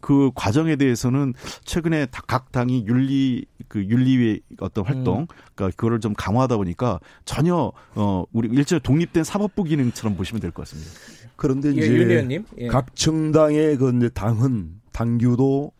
그 0.00 0.30
과정에 0.34 0.76
대해서는 0.76 1.34
최근에 1.64 2.06
각 2.26 2.52
당이 2.52 2.86
윤리 2.86 3.44
그 3.68 3.84
윤리의 3.84 4.40
어떤 4.60 4.84
활동, 4.84 5.20
음. 5.20 5.26
그러니까 5.54 5.76
그거를 5.76 6.00
좀 6.00 6.14
강화하다 6.14 6.56
보니까 6.56 7.00
전혀 7.24 7.72
어 7.94 8.24
우리 8.32 8.48
일제 8.48 8.78
독립된 8.78 9.24
사법부 9.24 9.64
기능처럼 9.64 10.16
보시면 10.16 10.40
될 10.40 10.50
것 10.50 10.62
같습니다. 10.68 10.90
그런데 11.36 11.68
예, 11.68 11.72
이제 11.72 12.42
예, 12.58 12.66
각 12.68 12.94
정당의 12.96 13.76
그 13.76 13.94
이제 13.96 14.08
당은 14.10 14.80
당규도 14.92 15.72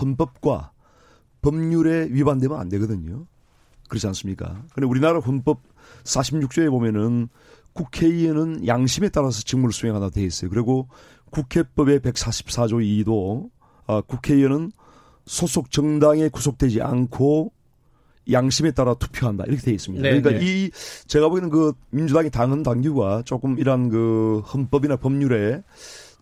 헌법과 0.00 0.72
법률에 1.42 2.08
위반되면 2.10 2.58
안 2.58 2.68
되거든요. 2.68 3.26
그렇지 3.88 4.06
않습니까? 4.08 4.62
근데 4.72 4.86
우리나라 4.86 5.18
헌법 5.20 5.60
46조에 6.04 6.70
보면은 6.70 7.28
국회의원은 7.74 8.66
양심에 8.66 9.10
따라서 9.10 9.42
직무를 9.42 9.72
수행하다 9.72 10.10
돼 10.10 10.24
있어요. 10.24 10.50
그리고 10.50 10.88
국회법의 11.30 12.00
144조 12.00 13.04
2도 13.04 13.50
아, 13.86 14.00
국회의원은 14.00 14.72
소속 15.26 15.70
정당에 15.70 16.28
구속되지 16.28 16.80
않고 16.80 17.52
양심에 18.30 18.70
따라 18.70 18.94
투표한다 18.94 19.44
이렇게 19.46 19.62
돼 19.62 19.72
있습니다. 19.72 20.02
네, 20.02 20.20
그러니까 20.20 20.42
네. 20.42 20.64
이 20.64 20.70
제가 21.06 21.28
보기에는 21.28 21.50
그 21.50 21.72
민주당의 21.90 22.30
당헌 22.30 22.62
당규가 22.62 23.22
조금 23.24 23.58
이런 23.58 23.90
그 23.90 24.40
헌법이나 24.52 24.96
법률에 24.96 25.62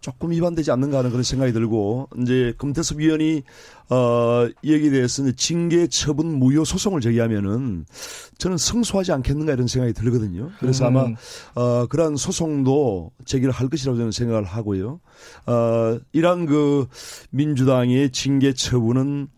조금 0.02 0.32
위반되지 0.32 0.72
않는가 0.72 0.98
하는 0.98 1.10
그런 1.10 1.22
생각이 1.22 1.52
들고 1.52 2.08
이제 2.20 2.52
금태섭 2.58 2.98
위원이 2.98 3.44
어 3.88 4.48
여기에 4.64 4.90
대해서 4.90 5.30
징계 5.30 5.86
처분 5.86 6.38
무효 6.40 6.64
소송을 6.64 7.00
제기하면은 7.00 7.86
저는 8.36 8.58
성소하지 8.58 9.12
않겠는가 9.12 9.52
이런 9.52 9.68
생각이 9.68 9.92
들거든요. 9.92 10.50
그래서 10.58 10.88
음. 10.88 10.96
아마 10.96 11.08
어 11.54 11.86
그러한 11.86 12.16
소송도 12.16 13.12
제기를 13.24 13.52
할 13.52 13.68
것이라고 13.68 13.96
저는 13.96 14.10
생각을 14.10 14.42
하고요. 14.42 14.98
어 15.46 16.00
이러한 16.12 16.46
그 16.46 16.88
민주당의 17.30 18.10
징계 18.10 18.52
처분은 18.52 19.28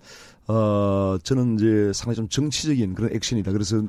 어 0.47 1.19
저는 1.23 1.57
이제 1.57 1.93
상당히 1.95 2.17
좀 2.17 2.29
정치적인 2.31 2.95
그런 2.95 3.15
액션이다. 3.15 3.53
그래서 3.53 3.83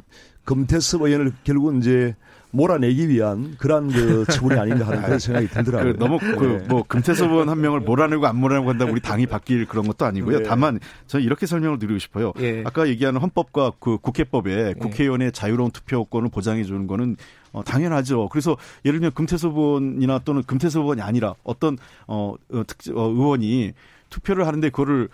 금태섭 0.43 1.03
의원을 1.03 1.31
결국은 1.45 1.79
이제 1.79 2.15
몰아내기 2.55 3.09
위한 3.09 3.55
그러한 3.57 3.89
그 3.89 4.25
처분이 4.31 4.57
아닌가 4.57 4.87
하는 4.87 5.01
그런 5.03 5.19
생각이 5.19 5.47
들더라고요. 5.47 5.93
그 5.93 5.99
너무 5.99 6.17
그뭐 6.17 6.57
네. 6.57 6.83
금태섭 6.87 7.31
의원 7.31 7.49
한 7.49 7.59
명을 7.59 7.81
몰아내고 7.81 8.25
안 8.25 8.37
몰아내고 8.37 8.69
한다 8.69 8.85
우리 8.85 9.01
당이 9.01 9.27
바뀔 9.27 9.65
그런 9.65 9.85
것도 9.85 10.05
아니고요. 10.05 10.39
네. 10.39 10.43
다만 10.43 10.79
저는 11.07 11.25
이렇게 11.25 11.45
설명을 11.45 11.79
드리고 11.79 11.99
싶어요. 11.99 12.31
예. 12.39 12.63
아까 12.65 12.87
얘기하는 12.87 13.19
헌법과 13.19 13.73
그 13.79 13.97
국회법에 13.97 14.69
예. 14.69 14.73
국회의원의 14.73 15.33
자유로운 15.33 15.71
투표권을 15.71 16.29
보장해 16.29 16.63
주는 16.63 16.87
거는 16.87 17.17
어, 17.51 17.63
당연하죠. 17.63 18.29
그래서 18.29 18.55
예를 18.85 18.99
들면 18.99 19.13
금태섭 19.13 19.57
의원이나 19.57 20.19
또는 20.19 20.43
금태섭 20.43 20.83
의원이 20.83 21.01
아니라 21.01 21.35
어떤 21.43 21.77
어, 22.07 22.35
어, 22.51 22.63
특, 22.65 22.95
어 22.95 23.09
의원이 23.09 23.73
투표를 24.09 24.47
하는데 24.47 24.69
그거를 24.69 25.09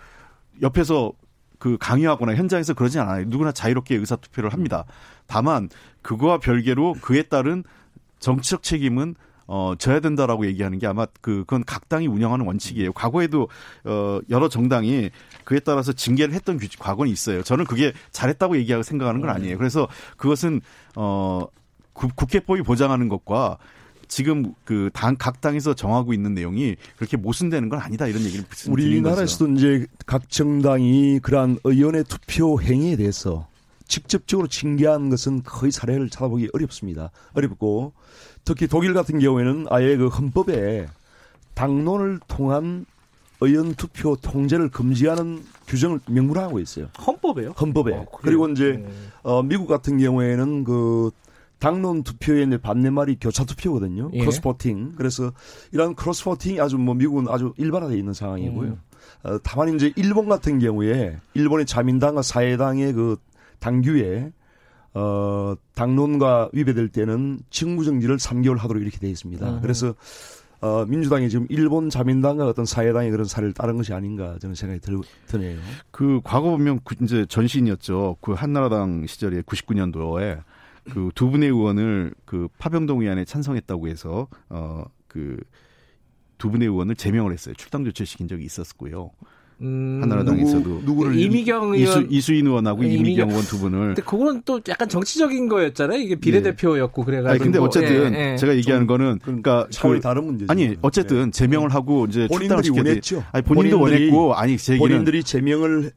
옆에서 0.62 1.12
그 1.62 1.76
강요하거나 1.78 2.34
현장에서 2.34 2.74
그러지 2.74 2.98
않아요. 2.98 3.24
누구나 3.28 3.52
자유롭게 3.52 3.94
의사 3.94 4.16
투표를 4.16 4.52
합니다. 4.52 4.84
다만 5.28 5.68
그거와 6.02 6.38
별개로 6.38 6.94
그에 7.00 7.22
따른 7.22 7.62
정치적 8.18 8.64
책임은 8.64 9.14
어, 9.46 9.74
져야 9.78 10.00
된다라고 10.00 10.44
얘기하는 10.46 10.80
게 10.80 10.88
아마 10.88 11.06
그, 11.20 11.44
그건 11.44 11.62
각 11.64 11.88
당이 11.88 12.08
운영하는 12.08 12.46
원칙이에요. 12.46 12.92
과거에도, 12.92 13.48
어, 13.84 14.18
여러 14.28 14.48
정당이 14.48 15.10
그에 15.44 15.60
따라서 15.60 15.92
징계를 15.92 16.34
했던 16.34 16.58
규칙, 16.58 16.80
과거는 16.80 17.12
있어요. 17.12 17.44
저는 17.44 17.66
그게 17.66 17.92
잘했다고 18.10 18.56
얘기하고 18.56 18.82
생각하는 18.82 19.20
건 19.20 19.30
아니에요. 19.30 19.56
그래서 19.56 19.86
그것은, 20.16 20.62
어, 20.96 21.46
국회법이 21.92 22.62
보장하는 22.62 23.08
것과 23.08 23.58
지금 24.12 24.52
그 24.66 24.90
당 24.92 25.16
각 25.16 25.40
당에서 25.40 25.72
정하고 25.72 26.12
있는 26.12 26.34
내용이 26.34 26.76
그렇게 26.98 27.16
모순되는 27.16 27.70
건 27.70 27.80
아니다 27.80 28.06
이런 28.06 28.22
얘기를 28.24 28.44
우리나라에서도 28.68 29.52
이제 29.52 29.86
각 30.04 30.28
정당이 30.28 31.20
그러한 31.20 31.58
의원의 31.64 32.04
투표 32.04 32.60
행위에 32.60 32.96
대해서 32.96 33.48
직접적으로 33.88 34.48
징계한 34.48 35.08
것은 35.08 35.42
거의 35.44 35.72
사례를 35.72 36.10
찾아보기 36.10 36.50
어렵습니다. 36.52 37.10
어렵고 37.32 37.94
특히 38.44 38.66
독일 38.66 38.92
같은 38.92 39.18
경우에는 39.18 39.68
아예 39.70 39.96
그 39.96 40.08
헌법에 40.08 40.88
당론을 41.54 42.20
통한 42.28 42.84
의원 43.40 43.74
투표 43.74 44.14
통제를 44.16 44.68
금지하는 44.68 45.42
규정을 45.68 46.00
명문화하고 46.06 46.60
있어요. 46.60 46.88
헌법에요? 47.06 47.52
헌법에. 47.58 47.94
어, 47.94 48.06
그리고 48.20 48.46
이제 48.50 48.72
음. 48.72 49.08
어, 49.22 49.42
미국 49.42 49.68
같은 49.68 49.96
경우에는 49.96 50.64
그 50.64 51.10
당론 51.62 52.02
투표에 52.02 52.44
반대말이 52.56 53.18
교차 53.20 53.44
투표거든요. 53.44 54.10
예. 54.14 54.18
크로스포팅. 54.18 54.94
그래서 54.96 55.32
이런 55.70 55.94
크로스포팅이 55.94 56.60
아주 56.60 56.76
뭐 56.76 56.92
미국은 56.92 57.28
아주 57.28 57.54
일반화되어 57.56 57.96
있는 57.96 58.12
상황이고요. 58.12 58.70
음. 58.70 58.80
어, 59.22 59.38
다만 59.44 59.72
이제 59.72 59.92
일본 59.94 60.28
같은 60.28 60.58
경우에 60.58 61.18
일본의 61.34 61.66
자민당과 61.66 62.22
사회당의 62.22 62.94
그 62.94 63.16
당규에 63.60 64.32
어, 64.94 65.54
당론과 65.76 66.50
위배될 66.52 66.88
때는 66.88 67.38
직무정지를 67.50 68.16
3개월 68.16 68.58
하도록 68.58 68.82
이렇게 68.82 68.98
되어 68.98 69.10
있습니다. 69.10 69.48
음. 69.48 69.60
그래서 69.62 69.94
어, 70.60 70.84
민주당이 70.88 71.30
지금 71.30 71.46
일본 71.48 71.90
자민당과 71.90 72.44
어떤 72.44 72.64
사회당의 72.64 73.12
그런 73.12 73.24
사례를 73.24 73.52
따른 73.52 73.76
것이 73.76 73.94
아닌가 73.94 74.36
저는 74.40 74.56
생각이 74.56 74.80
들, 74.80 74.98
드네요. 75.28 75.60
그 75.92 76.20
과거 76.24 76.50
보면 76.50 76.80
그 76.82 76.96
이제 77.02 77.24
전신이었죠. 77.28 78.16
그 78.20 78.32
한나라당 78.32 79.06
시절에 79.06 79.42
99년도에 79.42 80.42
그 80.90 81.10
두 81.14 81.30
분의 81.30 81.48
의원을 81.48 82.14
그 82.24 82.48
파병동 82.58 83.02
의안에 83.02 83.24
찬성했다고 83.24 83.88
해서 83.88 84.28
어그 84.48 85.36
두 86.38 86.50
분의 86.50 86.68
의원을 86.68 86.96
제명을 86.96 87.32
했어요. 87.32 87.54
출당 87.56 87.84
조치를 87.84 88.06
시킨 88.06 88.26
적이 88.28 88.44
있었고요. 88.44 89.10
음, 89.60 90.00
한나라당에서도 90.02 90.82
누구, 90.84 91.04
를 91.04 91.16
이미경 91.16 91.74
의원 91.74 92.10
이수, 92.10 92.34
인 92.34 92.46
의원하고 92.48 92.82
이미경, 92.82 93.06
이미경 93.06 93.30
의원 93.30 93.44
두 93.44 93.58
분을. 93.60 93.78
근데 93.88 94.02
그거는 94.02 94.42
또 94.44 94.60
약간 94.68 94.88
정치적인 94.88 95.48
거였잖아요. 95.48 96.00
이게 96.00 96.16
비례대표였고 96.16 97.04
그래가지고. 97.04 97.30
아니, 97.30 97.38
근데 97.38 97.58
어쨌든 97.60 98.12
예, 98.14 98.32
예. 98.32 98.36
제가 98.36 98.56
얘기하는 98.56 98.88
거는 98.88 99.20
그러니까 99.22 99.68
차원이 99.70 100.00
그, 100.00 100.02
다른 100.02 100.24
문제죠. 100.24 100.50
아니 100.50 100.76
어쨌든 100.82 101.26
네. 101.26 101.30
제명을 101.30 101.72
하고 101.72 102.06
이제 102.06 102.26
본인들이 102.26 102.70
원했죠. 102.70 103.24
아니 103.30 103.44
본인도 103.44 103.78
본인들이, 103.78 104.10
원했고 104.10 104.34
아니 104.34 104.58
제 104.58 104.72
얘기는 104.72 104.88
본인들이 104.88 105.22
제명을 105.22 105.92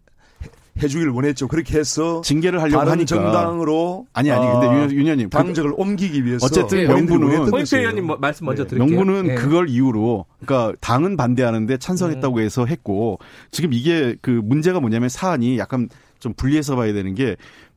해주길 0.81 1.07
원했죠. 1.09 1.47
그렇게 1.47 1.77
해서 1.79 2.21
징계를 2.21 2.61
하려고 2.61 2.79
다른 2.79 2.91
하니까 2.91 3.05
정당으로 3.05 4.07
아니 4.13 4.29
아니 4.31 4.45
근데 4.45 4.67
아, 4.67 4.75
윤 4.75 4.91
의원님 4.91 5.29
당적을 5.29 5.71
그, 5.71 5.75
옮기기 5.77 6.25
위해서 6.25 6.45
어쨌든 6.45 6.79
예, 6.79 6.87
명분은 6.87 7.49
포인트 7.49 7.75
의원님 7.75 8.07
뭐 8.07 8.17
말씀 8.17 8.45
먼저 8.45 8.63
네. 8.63 8.69
드릴게요. 8.69 8.97
명분은 8.97 9.31
예. 9.31 9.35
그걸 9.35 9.69
이유로 9.69 10.25
그러니까 10.45 10.77
당은 10.81 11.15
반대하는데 11.15 11.77
찬성했다고 11.77 12.37
음. 12.37 12.41
해서 12.41 12.65
했고 12.65 13.19
지금 13.51 13.71
이게 13.71 14.15
그 14.21 14.29
문제가 14.29 14.79
뭐냐면 14.79 15.07
사안이 15.07 15.57
약간 15.57 15.87
좀 16.19 16.33
분리해서 16.33 16.75
봐야 16.75 16.91
되는 16.91 17.13
게 17.13 17.35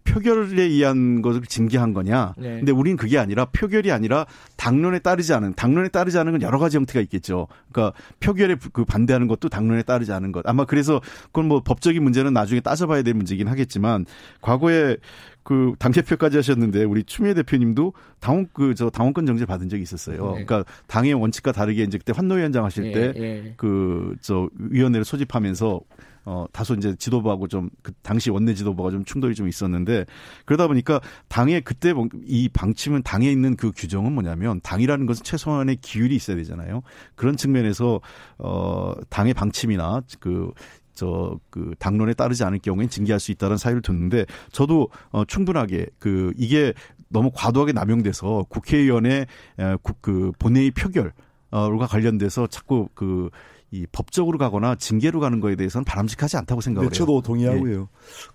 표결에 0.08 0.62
의한 0.62 1.22
것을 1.22 1.42
징계한 1.42 1.92
거냐. 1.92 2.34
네. 2.38 2.56
근데 2.56 2.72
우리는 2.72 2.96
그게 2.96 3.18
아니라 3.18 3.44
표결이 3.46 3.92
아니라 3.92 4.26
당론에 4.56 4.98
따르지 4.98 5.34
않은 5.34 5.54
당론에 5.54 5.88
따르지 5.88 6.18
않은 6.18 6.32
건 6.32 6.42
여러 6.42 6.58
가지 6.58 6.76
형태가 6.76 7.00
있겠죠. 7.02 7.46
그러니까 7.70 7.96
표결에 8.20 8.56
그 8.72 8.84
반대하는 8.84 9.28
것도 9.28 9.48
당론에 9.48 9.82
따르지 9.82 10.12
않은 10.12 10.32
것. 10.32 10.46
아마 10.48 10.64
그래서 10.64 11.00
그건 11.26 11.46
뭐 11.46 11.62
법적인 11.62 12.02
문제는 12.02 12.32
나중에 12.32 12.60
따져봐야 12.60 13.02
될 13.02 13.14
문제긴 13.14 13.48
하겠지만 13.48 14.06
과거에 14.40 14.96
그 15.42 15.72
당대표까지 15.78 16.36
하셨는데 16.36 16.84
우리 16.84 17.04
추미애 17.04 17.32
대표님도 17.32 17.94
당원 18.20 18.48
그 18.52 18.74
저 18.74 18.90
당원권 18.90 19.26
정지 19.26 19.46
받은 19.46 19.68
적이 19.68 19.82
있었어요. 19.82 20.34
네. 20.36 20.44
그러니까 20.44 20.64
당의 20.86 21.14
원칙과 21.14 21.52
다르게 21.52 21.82
이제 21.82 21.98
그때 21.98 22.12
환노위원장 22.14 22.64
하실 22.64 22.92
때 22.92 23.54
그저 23.56 24.48
네, 24.52 24.58
네. 24.58 24.68
위원회를 24.70 25.04
소집하면서 25.04 25.80
어, 26.30 26.44
다소 26.52 26.74
이제 26.74 26.94
지도부하고 26.94 27.48
좀, 27.48 27.70
그 27.82 27.90
당시 28.02 28.28
원내 28.28 28.52
지도부가 28.52 28.90
좀 28.90 29.02
충돌이 29.02 29.34
좀 29.34 29.48
있었는데, 29.48 30.04
그러다 30.44 30.66
보니까 30.66 31.00
당의 31.28 31.62
그때 31.62 31.94
뭐이 31.94 32.50
방침은 32.52 33.02
당에 33.02 33.32
있는 33.32 33.56
그 33.56 33.72
규정은 33.74 34.12
뭐냐면, 34.12 34.60
당이라는 34.62 35.06
것은 35.06 35.24
최소한의 35.24 35.76
기율이 35.76 36.14
있어야 36.14 36.36
되잖아요. 36.36 36.82
그런 37.14 37.38
측면에서, 37.38 38.02
어, 38.36 38.92
당의 39.08 39.32
방침이나 39.32 40.02
그, 40.20 40.52
저, 40.92 41.40
그, 41.48 41.72
당론에 41.78 42.12
따르지 42.12 42.44
않을 42.44 42.58
경우엔 42.58 42.90
징계할 42.90 43.20
수 43.20 43.32
있다는 43.32 43.56
사유를 43.56 43.80
듣는데, 43.80 44.26
저도, 44.52 44.90
어, 45.10 45.24
충분하게, 45.24 45.86
그, 45.98 46.34
이게 46.36 46.74
너무 47.08 47.30
과도하게 47.32 47.72
남용돼서 47.72 48.44
국회의원의, 48.50 49.26
에, 49.60 49.76
그, 50.02 50.32
본회의 50.38 50.72
표결, 50.72 51.14
어,가 51.50 51.86
관련돼서 51.86 52.46
자꾸 52.48 52.88
그, 52.92 53.30
이 53.70 53.86
법적으로 53.92 54.38
가거나 54.38 54.76
징계로 54.76 55.20
가는 55.20 55.40
거에 55.40 55.54
대해서는 55.54 55.84
바람직하지 55.84 56.36
않다고 56.38 56.60
생각을 56.60 56.88
네, 56.88 56.94
해요. 56.94 56.98
저도 56.98 57.20
동의하고요. 57.20 57.80
예. 57.82 57.86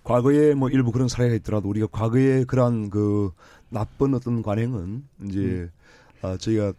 과거에 0.04 0.54
뭐 0.54 0.68
일부 0.68 0.92
그런 0.92 1.08
사례가 1.08 1.34
있더라도 1.36 1.68
우리가 1.68 1.88
과거에 1.90 2.44
그러한 2.44 2.90
그 2.90 3.32
나쁜 3.68 4.14
어떤 4.14 4.42
관행은 4.42 5.04
이제 5.26 5.40
음. 5.40 5.70
아, 6.22 6.36
저희가 6.36 6.72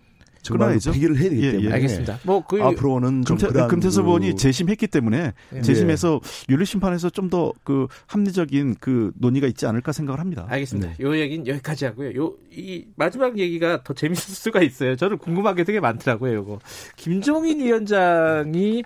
정말 0.46 0.78
해결을 0.80 1.18
해야 1.18 1.30
되기 1.30 1.42
예, 1.42 1.48
예. 1.48 1.52
때문에 1.52 1.70
예, 1.70 1.74
알겠습니다. 1.74 2.20
뭐 2.24 2.42
그 2.48 2.62
앞으로는 2.64 3.24
금태, 3.24 3.48
금태섭 3.68 4.06
의원이 4.06 4.32
그... 4.32 4.36
재심했기 4.36 4.88
때문에 4.88 5.34
예. 5.54 5.62
재심해서 5.62 6.22
윤리 6.50 6.66
심판에서 6.66 7.10
좀 7.10 7.30
더 7.30 7.54
그 7.64 7.88
합리적인 8.08 8.76
그 8.80 9.12
논의가 9.16 9.48
있지 9.48 9.66
않을까 9.66 9.92
생각을 9.92 10.20
합니다. 10.20 10.46
알겠습니다. 10.50 10.90
네. 10.98 11.04
요 11.04 11.18
얘기는 11.18 11.46
여기까지 11.48 11.86
하고요. 11.86 12.16
요 12.16 12.36
이 12.58 12.86
마지막 12.96 13.38
얘기가 13.38 13.84
더 13.84 13.94
재밌을 13.94 14.34
수가 14.34 14.62
있어요. 14.62 14.96
저는 14.96 15.18
궁금한 15.18 15.56
게 15.56 15.64
되게 15.66 15.80
많더라고요. 15.82 16.42
이거 16.42 16.60
김종인 16.96 17.60
위원장이 17.60 18.84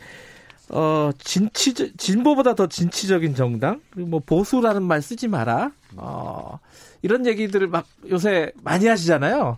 어 0.70 1.12
진치 1.20 1.74
진보보다 1.98 2.56
더 2.56 2.68
진취적인 2.68 3.36
정당 3.36 3.82
그리고 3.92 4.10
뭐 4.10 4.22
보수라는 4.26 4.84
말 4.84 5.02
쓰지 5.02 5.28
마라. 5.28 5.72
어 5.98 6.60
이런 7.02 7.26
얘기들을 7.28 7.68
막 7.68 7.86
요새 8.10 8.52
많이 8.64 8.88
하시잖아요. 8.88 9.58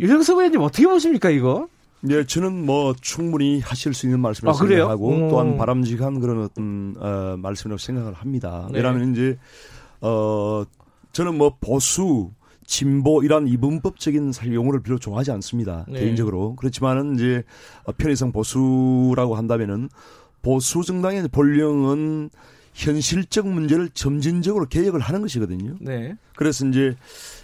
유영석 0.00 0.38
의원님 0.38 0.60
어떻게 0.62 0.86
보십니까 0.86 1.30
이거? 1.30 1.68
네, 2.00 2.24
저는 2.24 2.64
뭐 2.64 2.94
충분히 3.00 3.60
하실 3.60 3.92
수 3.92 4.06
있는 4.06 4.20
말씀을 4.20 4.50
아, 4.50 4.54
생각하고 4.54 5.10
음. 5.10 5.28
또한 5.28 5.58
바람직한 5.58 6.20
그런 6.20 6.42
어떤 6.44 6.94
어, 6.98 7.36
말씀이라고 7.36 7.78
생각을 7.78 8.14
합니다. 8.14 8.66
네. 8.70 8.78
왜냐하면 8.78 9.12
이제 9.12 9.38
어 10.00 10.64
저는 11.12 11.36
뭐 11.36 11.56
보수 11.60 12.30
진보 12.64 13.22
이런 13.22 13.46
이분법적인 13.48 14.32
용어를 14.52 14.80
별로 14.80 14.98
좋아하지 14.98 15.32
않습니다. 15.32 15.84
네. 15.88 16.00
개인적으로 16.00 16.54
그렇지만은 16.56 17.16
이제 17.16 17.42
편의상 17.98 18.32
보수라고 18.32 19.34
한다면은 19.34 19.90
보수 20.40 20.82
정당의 20.82 21.28
본령은 21.28 22.30
현실적 22.72 23.48
문제를 23.48 23.90
점진적으로 23.90 24.66
개혁을 24.66 25.00
하는 25.00 25.22
것이거든요. 25.22 25.76
네. 25.80 26.16
그래서 26.36 26.66
이제 26.66 26.96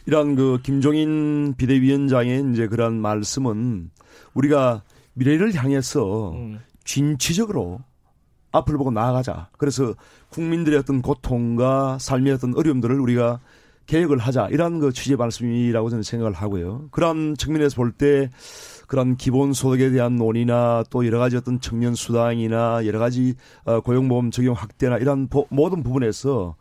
이러한 0.06 0.36
그 0.36 0.60
김종인 0.62 1.54
비대위원장의 1.56 2.52
이제 2.52 2.68
그런 2.68 3.00
말씀은 3.00 3.90
우리가 4.34 4.82
미래를 5.14 5.54
향해서 5.54 6.32
음. 6.32 6.60
진취적으로 6.84 7.80
앞을 8.52 8.76
보고 8.78 8.90
나아가자. 8.90 9.50
그래서 9.58 9.94
국민들의 10.30 10.78
어떤 10.78 11.02
고통과 11.02 11.98
삶의 11.98 12.32
어떤 12.34 12.56
어려움들을 12.56 12.98
우리가 12.98 13.40
개혁을 13.86 14.18
하자. 14.18 14.48
이런 14.50 14.80
그 14.80 14.92
취지의 14.92 15.16
말씀이라고 15.16 15.90
저는 15.90 16.02
생각을 16.02 16.32
하고요. 16.32 16.88
그런 16.90 17.36
측면에서 17.36 17.76
볼 17.76 17.92
때 17.92 18.30
그런 18.86 19.16
기본소득에 19.16 19.90
대한 19.90 20.16
논의나 20.16 20.84
또 20.90 21.04
여러 21.06 21.18
가지 21.18 21.36
어떤 21.36 21.60
청년 21.60 21.94
수당이나 21.94 22.86
여러 22.86 22.98
가지 22.98 23.34
어, 23.64 23.80
고용보험 23.80 24.30
적용 24.30 24.54
확대나 24.54 24.98
이런 24.98 25.28
모든 25.50 25.82
부분에서 25.82 26.54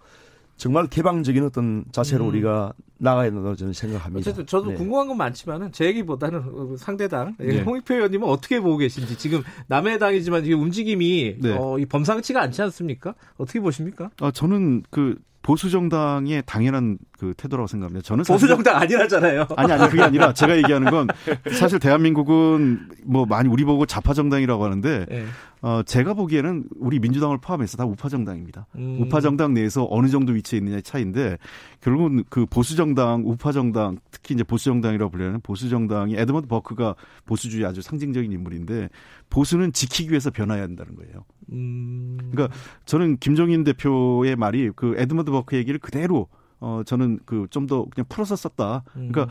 정말 0.58 0.88
개방적인 0.88 1.44
어떤 1.44 1.84
자세로 1.92 2.24
음. 2.26 2.30
우리가 2.30 2.74
나가야 2.98 3.30
된다고 3.30 3.56
저는 3.56 3.74
생각합니다. 3.74 4.22
어쨌든 4.22 4.46
저도 4.46 4.70
네. 4.70 4.76
궁금한 4.76 5.08
건 5.08 5.18
많지만은 5.18 5.72
제 5.74 5.86
얘기보다는 5.88 6.78
상대당 6.78 7.36
네. 7.38 7.62
홍익표 7.62 7.94
의원님은 7.94 8.28
어떻게 8.28 8.62
보고 8.62 8.78
계신지 8.78 9.18
지금 9.18 9.44
남의 9.68 10.00
당이지만 10.00 10.46
지금 10.46 10.62
움직임이 10.62 11.36
네. 11.42 11.58
어, 11.60 11.78
이 11.78 11.86
범상치가 11.86 12.42
않지 12.42 12.62
않습니까? 12.62 13.14
어떻게 13.38 13.60
보십니까? 13.60 14.10
아 14.22 14.32
저는 14.32 14.84
그 14.90 15.18
보수 15.46 15.70
정당의 15.70 16.42
당연한 16.48 16.98
그 17.12 17.36
태도라고 17.38 17.68
생각합니다. 17.68 18.04
저는 18.04 18.24
보수 18.24 18.48
정당 18.48 18.78
아니라잖아요. 18.78 19.46
아니 19.56 19.72
아니 19.72 19.88
그게 19.92 20.02
아니라 20.02 20.34
제가 20.34 20.58
얘기하는 20.58 20.90
건 20.90 21.08
사실 21.54 21.78
대한민국은 21.78 22.90
뭐 23.06 23.28
많이 23.28 23.48
우리 23.48 23.64
보고 23.64 23.86
좌파 23.86 24.16
정당이라고 24.16 24.66
하는데 24.66 25.06
네. 25.08 25.26
어 25.62 25.84
제가 25.84 26.16
보기에는 26.16 26.64
우리 26.80 26.98
민주당을 26.98 27.38
포함해서 27.38 27.78
다 27.78 27.86
우파 27.86 28.10
정당입니다. 28.10 28.66
음. 28.76 28.98
우파 29.02 29.22
정당 29.22 29.54
내에서 29.54 29.86
어느 29.92 30.08
정도 30.08 30.34
위치에 30.34 30.58
있느냐의 30.58 30.82
차이인데 30.82 31.38
결국은 31.82 32.24
그 32.30 32.48
보수 32.48 32.76
정당, 32.76 33.22
우파 33.26 33.52
정당, 33.52 34.00
특히 34.10 34.34
이제 34.34 34.44
보수 34.44 34.66
정당이라고 34.66 35.12
불리는 35.12 35.42
보수 35.42 35.70
정당이 35.70 36.16
에드먼드 36.16 36.48
버크가 36.48 36.96
보수주의 37.28 37.66
아주 37.66 37.84
상징적인 37.84 38.32
인물인데 38.32 38.90
보수는 39.30 39.74
지키기 39.74 40.10
위해서 40.10 40.32
변화해야 40.32 40.64
한다는 40.64 40.96
거예요. 40.96 41.24
음. 41.52 42.18
그러니까 42.32 42.56
저는 42.86 43.18
김종인 43.18 43.64
대표의 43.64 44.36
말이 44.36 44.72
그 44.76 44.96
에드먼드 44.98 45.32
버크 45.36 45.56
얘기를 45.56 45.80
그대로 45.80 46.28
어 46.60 46.82
저는 46.86 47.20
그 47.26 47.48
좀 47.50 47.68
더 47.68 47.86
그냥 47.94 48.06
풀어서 48.10 48.36
썼다. 48.36 48.84
그러니까 48.94 49.24
음. 49.24 49.28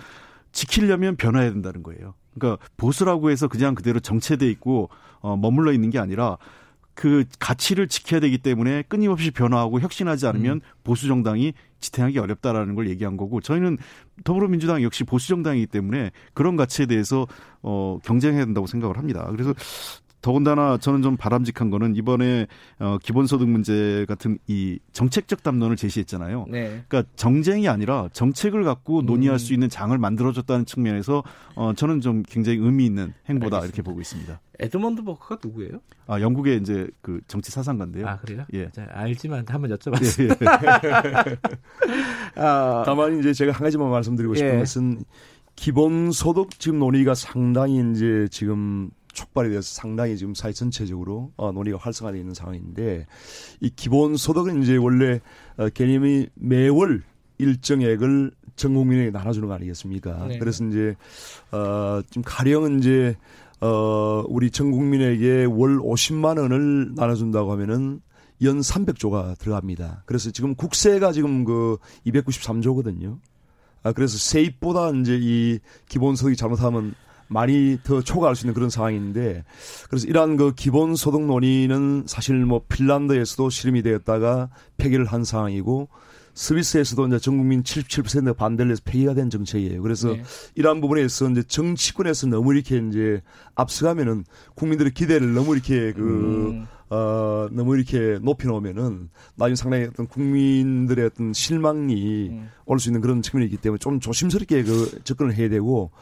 지키려면 0.53 1.17
변화해야 1.17 1.51
된다는 1.53 1.83
거예요. 1.83 2.15
그러니까 2.35 2.65
보수라고 2.77 3.31
해서 3.31 3.49
그냥 3.49 3.75
그대로 3.75 3.99
정체돼 4.01 4.49
있고 4.51 4.89
어 5.21 5.37
머물러 5.37 5.73
있는 5.73 5.91
게 5.91 5.99
아니라 5.99 6.37
그 6.95 7.25
가치를 7.41 7.89
지켜야 7.89 8.21
되기 8.21 8.39
때문에 8.39 8.83
끊임없이 8.89 9.33
변화하고 9.33 9.81
혁신하지 9.81 10.27
않으면 10.29 10.59
음. 10.59 10.61
보수 10.85 11.09
정당이 11.09 11.53
지탱하기 11.81 12.19
어렵다라는 12.19 12.77
걸 12.77 12.89
얘기한 12.89 13.17
거고 13.17 13.41
저희는 13.41 13.79
더불어민주당 14.23 14.83
역시 14.85 15.03
보수 15.03 15.27
정당이기 15.29 15.67
때문에 15.67 16.13
그런 16.35 16.55
가치에 16.57 16.87
대해서 16.87 17.27
어 17.63 17.99
경쟁해야 18.05 18.45
된다고 18.45 18.67
생각을 18.69 18.97
합니다. 18.97 19.27
그래서 19.33 19.53
더군다나 20.25 20.79
저는 20.79 21.03
좀 21.03 21.19
바람직한 21.19 21.69
거는 21.69 21.97
이번에 21.97 22.47
어 22.79 22.97
기본소득 23.03 23.47
문제 23.47 24.07
같은 24.09 24.39
이 24.47 24.79
정책적 24.95 25.43
담론을 25.43 25.77
제시했잖아요. 25.77 26.47
네. 26.49 26.83
그러니까 26.89 27.03
정쟁이 27.15 27.69
아니라 27.69 28.09
정책을 28.11 28.65
갖고 28.65 29.03
논의할 29.03 29.35
음. 29.35 29.39
수 29.39 29.53
있는 29.53 29.69
장을 29.69 29.97
만들어줬다는 29.99 30.65
측면에서 30.65 31.23
어 31.57 31.75
저는 31.77 32.01
좀 32.01 32.23
굉장히 32.23 32.57
의미 32.57 32.87
있는 32.87 33.13
행보다 33.29 33.57
알겠습니다. 33.59 33.67
이렇게 33.67 33.83
보고 33.83 34.01
있습니다. 34.01 34.41
에드먼드 34.61 35.03
버크가 35.03 35.41
누구예요? 35.45 35.83
아 36.07 36.19
영국의 36.19 36.57
이제 36.57 36.89
그 37.03 37.21
정치 37.29 37.53
사상가인데요. 37.53 38.09
아 38.09 38.17
그래요? 38.17 38.47
예. 38.55 38.71
자, 38.71 38.89
알지만 38.93 39.45
한번 39.47 39.77
여쭤봤습니다. 39.77 40.39
예, 40.41 41.29
예. 41.29 41.37
아, 42.41 42.83
다만 42.87 43.19
이제 43.19 43.35
제가 43.35 43.53
한 43.53 43.63
가지만 43.63 43.91
말씀드리고 43.91 44.37
싶은 44.37 44.55
예. 44.55 44.59
것은 44.59 45.05
기본소득 45.55 46.59
지금 46.59 46.79
논의가 46.79 47.15
상당히 47.15 47.85
이제 47.93 48.27
지금 48.31 48.91
촉발이 49.15 49.49
돼서 49.51 49.63
상당히 49.63 50.17
지금 50.19 50.35
사회 50.35 50.53
전체적으로 50.53 51.33
어, 51.37 51.53
논의가 51.53 51.79
활성화되어 51.79 52.21
있는 52.21 52.35
상황인데 52.35 53.07
이 53.61 53.71
기본소득은 53.71 54.63
이제 54.63 54.77
원래 54.77 55.21
어, 55.57 55.69
개념이 55.71 56.29
매월 56.35 57.03
일정액을 57.39 58.33
전 58.57 58.75
국민에게 58.75 59.11
나눠주는 59.11 59.49
거 59.49 59.55
아니겠습니까? 59.55 60.27
네. 60.29 60.39
그래서 60.39 60.65
이제 60.65 60.95
어, 61.51 62.01
지금 62.09 62.23
가령은 62.25 62.79
이제 62.79 63.17
어, 63.61 64.25
우리 64.29 64.51
전 64.51 64.71
국민에게 64.71 65.45
월 65.45 65.79
50만 65.79 66.39
원을 66.39 66.95
나눠준다고 66.95 67.51
하면은 67.53 68.01
연 68.43 68.61
300조가 68.61 69.39
들어갑니다. 69.39 70.03
그래서 70.07 70.31
지금 70.31 70.55
국세가 70.55 71.13
지금 71.13 71.45
그 71.45 71.79
293조거든요. 72.07 73.19
아, 73.83 73.93
그래서 73.93 74.19
세입보다 74.19 74.91
이제 75.01 75.19
이 75.21 75.59
기본소득이 75.89 76.37
잘못하면 76.37 76.95
많이 77.29 77.79
더 77.83 78.03
초과할 78.03 78.37
수 78.37 78.47
있는 78.47 78.55
그런 78.55 78.71
상황인데 78.71 79.45
그래서 79.89 80.07
이러한 80.07 80.37
그 80.37 80.53
기본 80.55 80.95
소득 80.95 81.25
논의는 81.25 82.05
사실 82.07 82.37
뭐 82.45 82.63
핀란드에서도 82.69 83.51
실험이 83.51 83.83
되었다가 83.83 84.51
폐기를 84.77 85.07
한 85.07 85.25
상황이고 85.25 85.89
스위스에서도 86.35 87.07
이제 87.07 87.19
전 87.19 87.39
국민 87.39 87.63
77%가 87.63 88.33
반대를 88.35 88.73
해서 88.73 88.83
폐기가 88.85 89.15
된 89.15 89.31
정책이에요. 89.31 89.81
그래서 89.83 90.09
네. 90.09 90.23
이러한 90.57 90.81
부분에서 90.81 91.31
이제 91.31 91.43
정치권에서 91.45 92.27
너무 92.27 92.55
이렇게 92.55 92.79
이제 92.89 93.23
앞서가면은 93.55 94.25
국민들의 94.57 94.93
기대를 94.93 95.33
너무 95.33 95.55
이렇게 95.55 95.93
그, 95.93 96.51
음. 96.51 96.67
어, 96.91 97.49
너무 97.51 97.77
이렇게 97.77 98.19
높이 98.21 98.47
놓으면은 98.47 99.09
나중에 99.37 99.57
상당히 99.57 99.85
어떤 99.85 100.07
국민들의 100.07 101.07
어떤 101.07 101.33
실망이 101.33 102.29
음. 102.31 102.49
올수 102.67 102.89
있는 102.89 103.01
그런 103.01 103.23
측면이 103.23 103.47
있기 103.47 103.57
때문에 103.59 103.79
좀 103.79 104.01
조심스럽게 104.01 104.65
그 104.65 105.01
접근을 105.05 105.35
해야 105.35 105.49
되고 105.49 105.93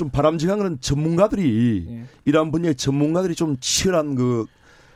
좀 0.00 0.10
바람직한 0.10 0.58
그런 0.58 0.80
전문가들이 0.80 1.84
네. 1.86 2.04
이러한 2.24 2.50
분야의 2.50 2.74
전문가들이 2.74 3.34
좀 3.34 3.56
치열한 3.60 4.14
그 4.14 4.46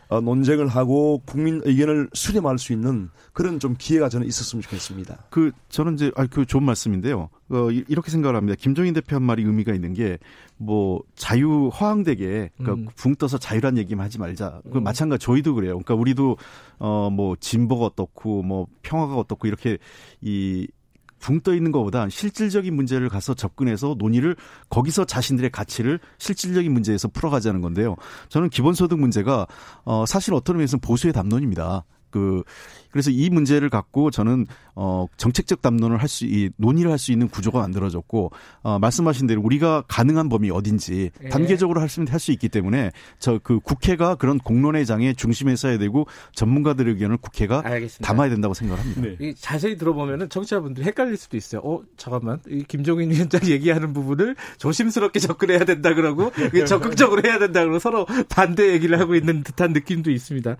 어, 0.08 0.20
논쟁을 0.20 0.68
하고 0.68 1.22
국민 1.24 1.60
의견을 1.64 2.08
수렴할 2.12 2.58
수 2.58 2.72
있는 2.72 3.10
그런 3.32 3.58
좀 3.58 3.74
기회가 3.78 4.08
저는 4.08 4.26
있었으면 4.26 4.62
좋겠습니다. 4.62 5.26
그 5.30 5.50
저는 5.68 5.94
이제 5.94 6.10
아그 6.14 6.46
좋은 6.46 6.62
말씀인데요. 6.62 7.28
어, 7.50 7.70
이렇게 7.70 8.10
생각을 8.10 8.36
합니다. 8.36 8.56
김종인 8.58 8.94
대표 8.94 9.16
한 9.16 9.22
말이 9.22 9.42
의미가 9.42 9.74
있는 9.74 9.92
게 9.92 10.18
뭐 10.56 11.02
자유 11.16 11.68
허황되게 11.68 12.50
그러니까 12.56 12.72
음. 12.74 12.86
붕 12.96 13.14
떠서 13.16 13.38
자유란 13.38 13.76
얘기만 13.78 14.04
하지 14.04 14.18
말자. 14.18 14.60
그 14.72 14.78
음. 14.78 14.84
마찬가지 14.84 15.24
저희도 15.24 15.54
그래요. 15.54 15.72
그러니까 15.72 15.94
우리도 15.94 16.36
어뭐 16.78 17.36
진보가 17.40 17.86
어떻고 17.86 18.42
뭐 18.42 18.66
평화가 18.82 19.16
어떻고 19.16 19.48
이렇게 19.48 19.78
이 20.20 20.68
붕 21.24 21.40
떠 21.40 21.54
있는 21.54 21.72
것보다 21.72 22.06
실질적인 22.08 22.74
문제를 22.74 23.08
가서 23.08 23.32
접근해서 23.32 23.96
논의를 23.98 24.36
거기서 24.68 25.06
자신들의 25.06 25.50
가치를 25.50 25.98
실질적인 26.18 26.70
문제에서 26.70 27.08
풀어가자는 27.08 27.62
건데요. 27.62 27.96
저는 28.28 28.50
기본소득 28.50 29.00
문제가 29.00 29.46
어 29.84 30.04
사실 30.06 30.34
어떤 30.34 30.56
의미에서는 30.56 30.80
보수의 30.80 31.14
담론입니다. 31.14 31.84
그 32.10 32.44
그래서 32.94 33.10
이 33.10 33.28
문제를 33.28 33.70
갖고 33.70 34.12
저는 34.12 34.46
어 34.76 35.06
정책적 35.16 35.62
담론을 35.62 35.98
할 35.98 36.06
수 36.08 36.26
이 36.26 36.48
논의를 36.58 36.92
할 36.92 36.98
수 36.98 37.10
있는 37.10 37.28
구조가 37.28 37.58
만들어졌고 37.58 38.30
어 38.62 38.78
말씀하신 38.78 39.26
대로 39.26 39.42
우리가 39.42 39.82
가능한 39.88 40.28
범위 40.28 40.48
어딘지 40.52 41.10
예. 41.24 41.28
단계적으로 41.28 41.80
할 41.80 41.88
수 41.88 42.04
할수 42.08 42.30
있기 42.30 42.48
때문에 42.48 42.92
저 43.18 43.40
그 43.42 43.58
국회가 43.58 44.14
그런 44.14 44.38
공론의 44.38 44.86
장에 44.86 45.12
중심에 45.12 45.56
서야 45.56 45.76
되고 45.78 46.06
전문가들의 46.36 46.94
의견을 46.94 47.16
국회가 47.16 47.62
알겠습니다. 47.64 48.06
담아야 48.06 48.30
된다고 48.30 48.54
생각합니다. 48.54 49.00
네. 49.02 49.34
자세히 49.36 49.76
들어보면은 49.76 50.28
청취자분들이 50.28 50.86
헷갈릴 50.86 51.16
수도 51.16 51.36
있어요. 51.36 51.62
어 51.64 51.82
잠깐만 51.96 52.38
이 52.48 52.62
김종인 52.68 53.10
위원장 53.10 53.40
얘기하는 53.44 53.92
부분을 53.92 54.36
조심스럽게 54.58 55.18
접근해야 55.18 55.64
된다 55.64 55.94
그러고 55.94 56.30
적극적으로 56.68 57.22
해야 57.24 57.40
된다 57.40 57.60
그러고 57.62 57.80
서로 57.80 58.06
반대 58.28 58.72
얘기를 58.72 59.00
하고 59.00 59.16
있는 59.16 59.42
듯한 59.42 59.72
느낌도 59.72 60.12
있습니다. 60.12 60.56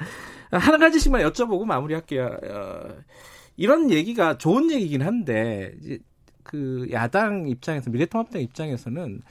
한 0.50 0.78
가지씩만 0.78 1.22
여쭤보고 1.22 1.64
마무리할게요. 1.64 2.23
어, 2.26 2.96
이런 3.56 3.90
얘기가 3.90 4.38
좋은 4.38 4.70
얘기긴 4.70 5.02
한데 5.02 5.74
이제 5.80 5.98
그 6.42 6.86
야당 6.92 7.48
입장에서 7.48 7.90
미래통합당 7.90 8.42
입장에서는 8.42 9.22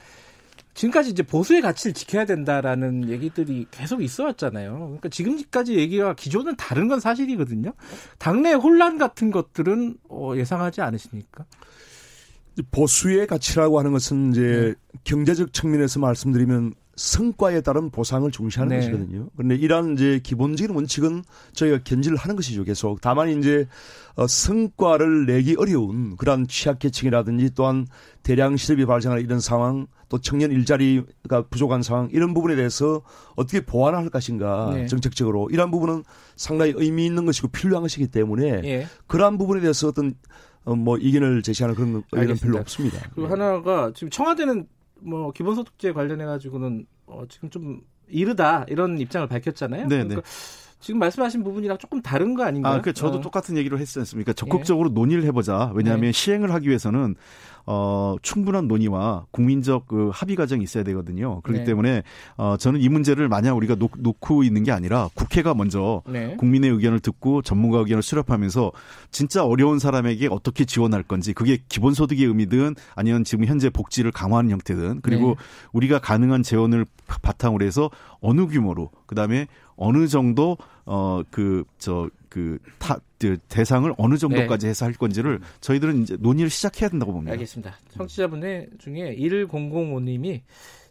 지금까지 0.74 1.10
이제 1.10 1.22
보수의 1.22 1.62
가치를 1.62 1.94
지켜야 1.94 2.24
된다라는 2.24 3.08
얘기들이 3.08 3.66
계속 3.70 4.02
있어 4.02 4.24
왔잖아요. 4.24 4.72
그러니까 4.78 5.08
지금까지 5.08 5.76
얘기가 5.76 6.14
기존은 6.14 6.56
다른 6.56 6.88
건 6.88 6.98
사실이거든요. 6.98 7.72
당내 8.18 8.52
혼란 8.52 8.98
같은 8.98 9.30
것들은 9.30 9.96
어, 10.08 10.32
예상하지 10.36 10.80
않으십니까? 10.80 11.44
보수의 12.70 13.26
가치라고 13.26 13.78
하는 13.78 13.92
것은 13.92 14.32
이제 14.32 14.74
네. 14.76 14.98
경제적 15.04 15.52
측면에서 15.52 16.00
말씀드리면 16.00 16.74
성과에 16.96 17.60
따른 17.60 17.90
보상을 17.90 18.30
중시하는 18.30 18.76
네. 18.76 18.84
것이거든요. 18.84 19.28
그런데 19.36 19.56
이러한 19.56 19.94
이제 19.94 20.20
기본적인 20.22 20.74
원칙은 20.74 21.22
저희가 21.52 21.80
견지를 21.84 22.16
하는 22.16 22.36
것이죠. 22.36 22.64
계속. 22.64 23.00
다만 23.00 23.28
이제 23.38 23.66
어, 24.16 24.26
성과를 24.26 25.26
내기 25.26 25.56
어려운 25.58 26.16
그러한 26.16 26.46
취약계층이라든지 26.46 27.54
또한 27.54 27.86
대량 28.22 28.56
실업이 28.56 28.86
발생하는 28.86 29.24
이런 29.24 29.40
상황 29.40 29.86
또 30.08 30.18
청년 30.18 30.52
일자리가 30.52 31.42
부족한 31.50 31.82
상황 31.82 32.08
이런 32.12 32.34
부분에 32.34 32.54
대해서 32.54 33.02
어떻게 33.34 33.64
보완할 33.64 34.08
것인가 34.10 34.70
네. 34.72 34.86
정책적으로 34.86 35.48
이러한 35.50 35.70
부분은 35.70 36.04
상당히 36.36 36.72
의미 36.76 37.06
있는 37.06 37.26
것이고 37.26 37.48
필요한 37.48 37.82
것이기 37.82 38.08
때문에 38.08 38.60
네. 38.60 38.86
그러한 39.06 39.38
부분에 39.38 39.60
대해서 39.60 39.88
어떤 39.88 40.14
어, 40.64 40.74
뭐 40.74 40.96
이견을 40.96 41.42
제시하는 41.42 41.74
그런 41.74 42.02
의견은 42.12 42.36
별로 42.36 42.58
없습니다. 42.58 42.98
그리고 43.14 43.28
하나가 43.28 43.92
지금 43.94 44.10
청와대는 44.10 44.66
뭐 45.04 45.30
기본소득제 45.32 45.92
관련해 45.92 46.24
가지고는 46.24 46.86
어, 47.06 47.24
지금 47.28 47.50
좀 47.50 47.80
이르다 48.08 48.64
이런 48.68 48.98
입장을 48.98 49.26
밝혔잖아요. 49.28 49.86
네, 49.88 50.04
그러니까 50.04 50.20
네. 50.20 50.28
지금 50.80 51.00
말씀하신 51.00 51.42
부분이랑 51.44 51.78
조금 51.78 52.02
다른 52.02 52.34
거 52.34 52.44
아닌가요? 52.44 52.74
아, 52.74 52.80
그 52.82 52.92
저도 52.92 53.18
어. 53.18 53.20
똑같은 53.22 53.56
얘기를 53.56 53.78
했지 53.78 53.98
않습니까? 54.00 54.34
적극적으로 54.34 54.90
예. 54.90 54.92
논의를 54.92 55.24
해보자. 55.24 55.72
왜냐하면 55.74 56.06
네. 56.06 56.12
시행을 56.12 56.52
하기 56.52 56.68
위해서는 56.68 57.14
어, 57.66 58.16
충분한 58.22 58.68
논의와 58.68 59.26
국민적 59.30 59.86
그 59.86 60.10
합의 60.12 60.36
과정이 60.36 60.62
있어야 60.62 60.84
되거든요. 60.84 61.40
그렇기 61.42 61.60
네. 61.60 61.64
때문에 61.64 62.02
어, 62.36 62.56
저는 62.58 62.80
이 62.80 62.88
문제를 62.88 63.28
만약 63.28 63.54
우리가 63.54 63.76
놓, 63.76 63.90
놓고 63.96 64.42
있는 64.42 64.64
게 64.64 64.72
아니라 64.72 65.08
국회가 65.14 65.54
먼저 65.54 66.02
네. 66.06 66.36
국민의 66.36 66.70
의견을 66.70 67.00
듣고 67.00 67.42
전문가 67.42 67.78
의견을 67.78 68.02
수렴하면서 68.02 68.72
진짜 69.10 69.44
어려운 69.44 69.78
사람에게 69.78 70.28
어떻게 70.30 70.64
지원할 70.64 71.02
건지 71.02 71.32
그게 71.32 71.58
기본소득의 71.68 72.26
의미든 72.26 72.74
아니면 72.94 73.24
지금 73.24 73.46
현재 73.46 73.70
복지를 73.70 74.12
강화하는 74.12 74.50
형태든 74.50 75.00
그리고 75.02 75.28
네. 75.28 75.34
우리가 75.72 75.98
가능한 76.00 76.42
재원을 76.42 76.84
바탕으로 77.06 77.64
해서 77.64 77.90
어느 78.20 78.46
규모로 78.46 78.90
그다음에 79.06 79.46
어느 79.76 80.06
정도 80.06 80.56
어그저그타그 80.84 82.58
대상을 83.48 83.92
어느 83.98 84.16
정도까지 84.16 84.66
네. 84.66 84.70
해서 84.70 84.84
할 84.84 84.94
건지를 84.94 85.40
저희들은 85.60 86.02
이제 86.02 86.16
논의를 86.18 86.50
시작해야 86.50 86.88
된다고 86.88 87.12
봅니다. 87.12 87.32
알겠습니다. 87.32 87.76
청취자분의 87.96 88.68
중에 88.78 89.16
1005님이 89.16 90.42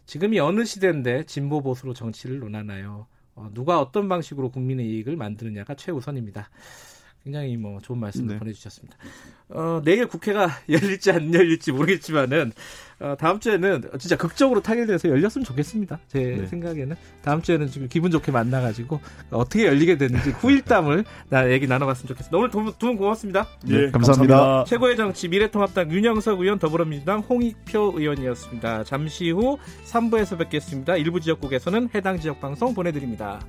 지금이 0.06 0.38
어느 0.38 0.64
시대인데 0.64 1.24
진보 1.24 1.62
보수로 1.62 1.94
정치를 1.94 2.38
논하나요? 2.38 3.06
어, 3.34 3.50
누가 3.52 3.80
어떤 3.80 4.08
방식으로 4.08 4.50
국민의 4.50 4.86
이익을 4.86 5.16
만드느냐가 5.16 5.74
최우선입니다. 5.74 6.50
굉장히 7.24 7.56
뭐 7.56 7.80
좋은 7.80 7.98
말씀 7.98 8.26
네. 8.26 8.38
보내주셨습니다. 8.38 8.98
어, 9.48 9.80
내일 9.82 10.06
국회가 10.06 10.50
열릴지 10.68 11.10
안 11.10 11.32
열릴지 11.32 11.72
모르겠지만은 11.72 12.52
어, 13.00 13.16
다음 13.18 13.40
주에는 13.40 13.82
진짜 13.98 14.16
극적으로 14.16 14.60
타결돼서 14.60 15.08
열렸으면 15.08 15.44
좋겠습니다. 15.44 16.00
제 16.06 16.36
네. 16.38 16.46
생각에는 16.46 16.94
다음 17.22 17.40
주에는 17.40 17.68
지금 17.68 17.88
기분 17.88 18.10
좋게 18.10 18.30
만나가지고 18.30 19.00
어떻게 19.30 19.66
열리게 19.66 19.96
되는지 19.96 20.30
후일담을 20.30 21.04
나 21.30 21.50
얘기 21.50 21.66
나눠봤으면 21.66 22.08
좋겠습니다. 22.08 22.36
오늘 22.36 22.50
두분 22.50 22.96
고맙습니다. 22.96 23.48
네, 23.64 23.86
네 23.86 23.90
감사합니다. 23.90 24.36
감사합니다. 24.36 24.64
최고의 24.64 24.96
정치 24.96 25.28
미래통합당 25.28 25.90
윤영석 25.90 26.40
의원 26.40 26.58
더불어민주당 26.58 27.20
홍익표 27.20 27.94
의원이었습니다. 27.96 28.84
잠시 28.84 29.30
후 29.30 29.58
3부에서 29.86 30.36
뵙겠습니다. 30.38 30.96
일부 30.96 31.20
지역국에서는 31.20 31.88
해당 31.94 32.20
지역 32.20 32.40
방송 32.40 32.74
보내드립니다. 32.74 33.40